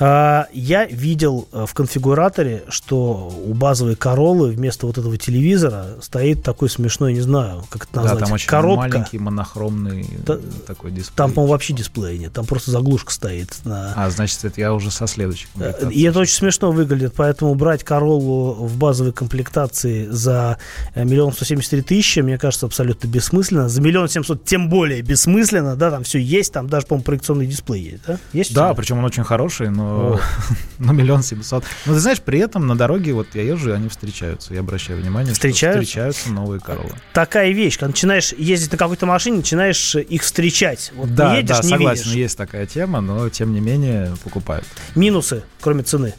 А, 0.00 0.46
я 0.52 0.86
видел 0.86 1.48
э, 1.52 1.66
в 1.66 1.74
конфигураторе, 1.74 2.64
что 2.68 3.32
у 3.44 3.54
базовой 3.54 3.96
Короллы 3.96 4.50
вместо 4.50 4.86
вот 4.86 4.98
этого 4.98 5.16
телевизора 5.16 5.96
стоит 6.00 6.42
такой 6.42 6.70
смешной, 6.70 7.12
не 7.12 7.20
знаю, 7.20 7.64
как 7.70 7.84
это 7.84 7.94
Да, 7.94 8.02
назвать, 8.02 8.24
там 8.24 8.32
очень 8.32 8.48
коробка. 8.48 8.88
маленький 8.88 9.18
монохромный 9.18 10.08
Да, 10.24 10.38
такой 10.66 10.90
дисплей. 10.90 11.16
Там, 11.16 11.32
по-моему, 11.32 11.52
вообще 11.52 11.72
дисплея 11.72 12.18
нет, 12.18 12.32
там 12.32 12.46
просто 12.46 12.70
заглушка 12.70 13.12
стоит. 13.12 13.56
На... 13.64 13.92
А, 13.96 14.10
значит, 14.10 14.44
это 14.44 14.60
я 14.60 14.72
уже 14.72 14.90
со 14.90 15.06
следующей 15.06 15.48
Э. 15.58 15.90
И 15.90 16.02
это 16.02 16.20
очень 16.20 16.34
смешно 16.34 16.72
выглядит, 16.72 17.14
поэтому 17.16 17.54
брать 17.54 17.84
Короллу 17.84 18.54
в 18.54 18.76
базовой 18.76 19.12
комплектации 19.12 20.06
за 20.06 20.58
миллион 20.94 21.32
сто 21.32 21.44
семьдесят 21.44 21.70
три 21.70 21.82
тысячи, 21.82 22.20
мне 22.20 22.38
кажется, 22.38 22.66
абсолютно 22.66 23.06
бессмысленно. 23.08 23.68
За 23.68 23.80
миллион 23.80 24.08
семьсот 24.08 24.44
тем 24.44 24.68
более 24.68 25.02
бессмысленно, 25.02 25.76
да, 25.76 25.90
там 25.90 26.04
все 26.04 26.18
есть, 26.18 26.52
там 26.52 26.68
даже, 26.68 26.86
по-моему, 26.86 27.04
проекционный 27.04 27.46
дисплей 27.46 27.82
есть, 27.82 28.02
да? 28.06 28.18
Есть 28.32 28.54
Да, 28.54 28.74
причем 28.74 28.98
он 28.98 29.04
очень 29.04 29.24
хороший, 29.24 29.70
но 29.70 30.20
на 30.78 30.92
миллион 30.92 31.22
семьсот. 31.22 31.64
Но 31.86 31.94
ты 31.94 32.00
знаешь, 32.00 32.20
при 32.20 32.38
этом 32.40 32.66
на 32.66 32.76
дороге, 32.76 33.12
вот 33.12 33.28
я 33.34 33.42
езжу, 33.42 33.70
и 33.70 33.72
они 33.72 33.88
встречаются. 33.88 34.54
Я 34.54 34.60
обращаю 34.60 35.00
внимание, 35.00 35.32
Встречаются? 35.34 35.82
встречаются 35.82 36.30
новые 36.30 36.60
коровы. 36.60 36.92
Такая 37.12 37.50
вещь, 37.52 37.74
когда 37.78 37.88
начинаешь 37.88 38.32
ездить 38.32 38.72
на 38.72 38.78
какой-то 38.78 39.06
машине, 39.06 39.38
начинаешь 39.38 39.94
э, 39.94 40.02
их 40.02 40.22
встречать. 40.22 40.92
Вот 40.94 41.14
Да, 41.14 41.36
едешь, 41.36 41.56
да, 41.56 41.62
согласен, 41.62 42.04
видишь. 42.04 42.16
есть 42.16 42.36
такая 42.36 42.66
тема, 42.66 43.00
но 43.00 43.28
тем 43.28 43.52
не 43.52 43.60
менее 43.60 44.12
покупают. 44.24 44.64
Минусы, 44.94 45.42
кроме 45.60 45.82
цены. 45.82 46.14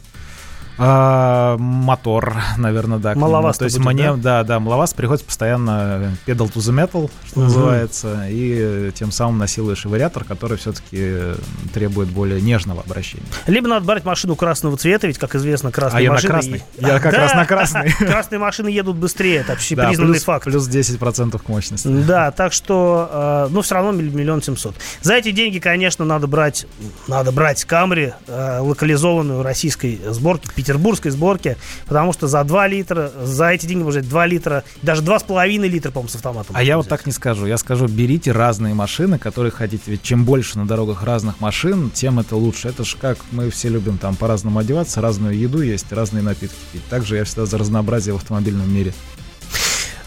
А, 0.82 1.58
мотор, 1.58 2.34
наверное, 2.56 2.98
да. 2.98 3.14
Маловато 3.14 3.58
То 3.58 3.64
есть 3.66 3.78
будет, 3.78 3.92
мне, 3.92 4.16
да, 4.16 4.42
да, 4.44 4.58
маловато 4.60 4.94
приходится 4.94 5.26
постоянно 5.26 6.16
pedal 6.26 6.50
to 6.50 6.56
the 6.56 6.72
metal, 6.72 7.10
что 7.26 7.40
называется, 7.40 8.26
и 8.28 8.56
э, 8.58 8.90
тем 8.94 9.12
самым 9.12 9.36
насилуешь 9.36 9.84
и 9.84 9.88
вариатор, 9.88 10.24
который 10.24 10.56
все-таки 10.56 11.34
требует 11.74 12.08
более 12.08 12.40
нежного 12.40 12.80
обращения. 12.80 13.26
Либо 13.46 13.68
надо 13.68 13.84
брать 13.84 14.06
машину 14.06 14.36
красного 14.36 14.78
цвета, 14.78 15.06
ведь, 15.06 15.18
как 15.18 15.34
известно, 15.34 15.70
красные 15.70 15.98
А 15.98 16.02
я 16.02 16.12
на 16.12 16.20
красный. 16.20 16.62
Я 16.78 16.98
как 16.98 17.12
раз 17.12 17.34
на 17.34 17.44
красный. 17.44 17.92
Красные 17.98 18.38
машины 18.38 18.68
едут 18.68 18.96
быстрее, 18.96 19.38
это 19.40 19.52
вообще 19.52 19.76
Да, 19.76 19.88
признанный 19.88 20.14
плюс, 20.14 20.24
факт. 20.24 20.44
плюс 20.44 20.66
10% 20.66 21.38
к 21.38 21.48
мощности. 21.48 21.88
Да, 21.88 22.30
так 22.30 22.54
что, 22.54 23.46
э, 23.48 23.52
ну, 23.52 23.60
все 23.60 23.74
равно 23.74 23.92
миллион 23.92 24.40
семьсот. 24.42 24.74
За 25.02 25.14
эти 25.14 25.30
деньги, 25.30 25.58
конечно, 25.58 26.06
надо 26.06 26.26
брать, 26.26 26.66
надо 27.06 27.32
брать 27.32 27.64
Камри, 27.64 28.14
э, 28.26 28.58
локализованную 28.60 29.42
российской 29.42 30.00
сборки, 30.08 30.48
петербургской 30.70 31.10
сборки, 31.10 31.56
потому 31.86 32.12
что 32.12 32.28
за 32.28 32.44
2 32.44 32.66
литра, 32.68 33.10
за 33.22 33.48
эти 33.48 33.66
деньги 33.66 33.82
взять 33.82 34.08
2 34.08 34.26
литра, 34.26 34.62
даже 34.82 35.02
2,5 35.02 35.68
литра, 35.68 35.90
по-моему, 35.90 36.08
с 36.08 36.14
автоматом. 36.14 36.54
А 36.56 36.62
я 36.62 36.76
вот 36.76 36.88
так 36.88 37.06
не 37.06 37.12
скажу. 37.12 37.46
Я 37.46 37.58
скажу, 37.58 37.88
берите 37.88 38.30
разные 38.30 38.74
машины, 38.74 39.18
которые 39.18 39.50
хотите. 39.50 39.82
Ведь 39.86 40.02
чем 40.02 40.24
больше 40.24 40.58
на 40.58 40.66
дорогах 40.66 41.02
разных 41.02 41.40
машин, 41.40 41.90
тем 41.90 42.20
это 42.20 42.36
лучше. 42.36 42.68
Это 42.68 42.84
же 42.84 42.96
как 42.96 43.18
мы 43.32 43.50
все 43.50 43.68
любим 43.68 43.98
там 43.98 44.14
по-разному 44.14 44.60
одеваться, 44.60 45.00
разную 45.00 45.36
еду 45.36 45.60
есть, 45.60 45.90
разные 45.92 46.22
напитки 46.22 46.56
пить. 46.72 46.86
Также 46.88 47.16
я 47.16 47.24
всегда 47.24 47.46
за 47.46 47.58
разнообразие 47.58 48.14
в 48.14 48.18
автомобильном 48.18 48.72
мире. 48.72 48.92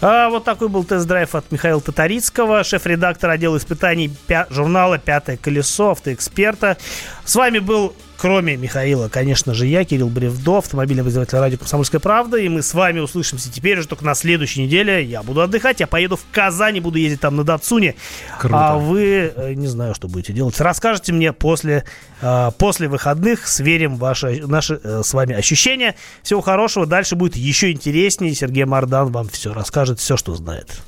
А 0.02 0.30
вот 0.30 0.44
такой 0.44 0.68
был 0.68 0.84
тест-драйв 0.84 1.34
от 1.34 1.50
Михаила 1.52 1.80
Татарицкого, 1.80 2.64
шеф-редактор 2.64 3.30
отдела 3.30 3.58
испытаний 3.58 4.12
пя- 4.28 4.48
журнала 4.50 4.98
«Пятое 4.98 5.38
колесо», 5.38 5.92
автоэксперта. 5.92 6.78
С 7.24 7.36
вами 7.36 7.60
был 7.60 7.94
кроме 8.24 8.56
Михаила, 8.56 9.10
конечно 9.10 9.54
же, 9.54 9.68
я, 9.68 9.84
Кирилл 9.84 10.08
Бревдо, 10.08 10.60
автомобильный 10.60 11.02
обозреватель 11.02 11.38
радио 11.40 11.58
«Комсомольская 11.58 12.00
правда», 12.00 12.38
и 12.38 12.48
мы 12.48 12.62
с 12.62 12.74
вами 12.74 13.02
услышимся 13.02 13.52
теперь 13.52 13.78
уже 13.78 13.90
только 13.90 14.06
на 14.06 14.16
следующей 14.16 14.64
неделе. 14.64 15.04
Я 15.04 15.24
буду 15.24 15.42
отдыхать, 15.42 15.82
я 15.82 15.88
поеду 15.88 16.16
в 16.16 16.22
Казань, 16.32 16.80
буду 16.80 17.00
ездить 17.00 17.20
там 17.20 17.36
на 17.36 17.44
Датсуне. 17.44 17.96
Круто. 18.40 18.56
А 18.58 18.78
вы, 18.78 19.34
э, 19.36 19.54
не 19.56 19.68
знаю, 19.68 19.94
что 19.94 20.08
будете 20.08 20.32
делать. 20.32 20.58
Расскажите 20.62 21.12
мне 21.12 21.34
после, 21.34 21.84
э, 22.22 22.52
после 22.58 22.88
выходных, 22.88 23.46
сверим 23.46 23.98
ваши, 23.98 24.42
наши 24.48 24.80
э, 24.82 25.02
с 25.04 25.14
вами 25.14 25.36
ощущения. 25.36 25.96
Всего 26.22 26.40
хорошего, 26.40 26.86
дальше 26.86 27.18
будет 27.18 27.36
еще 27.36 27.74
интереснее. 27.74 28.34
Сергей 28.34 28.64
Мардан 28.64 29.12
вам 29.12 29.28
все 29.28 29.54
расскажет, 29.54 30.00
все, 30.00 30.16
что 30.16 30.34
знает. 30.34 30.82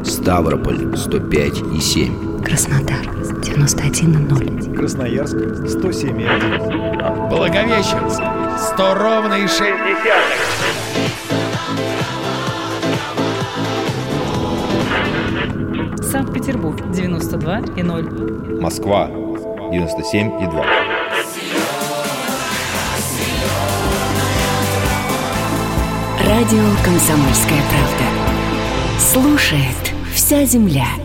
98,3. 0.00 0.04
Ставрополь 0.04 0.96
105 0.96 1.62
и 1.74 1.80
7 1.80 2.42
Краснодар 2.42 3.06
91,0. 3.42 4.74
Красноярск 4.76 5.36
107,1. 5.36 7.28
Благовещенск. 7.28 8.22
100 8.74 8.94
ровно 8.94 9.34
и 9.34 9.46
6. 9.46 9.60
Санкт-Петербург 16.10 16.90
92 16.90 17.60
и 17.76 17.82
0. 17.82 18.60
Москва 18.60 19.08
97 19.70 20.42
и 20.42 20.46
2. 20.46 20.66
Радио 26.26 26.64
«Комсомольская 26.84 27.60
правда». 27.70 28.04
Слушает 28.98 29.89
вся 30.30 30.46
земля. 30.46 30.99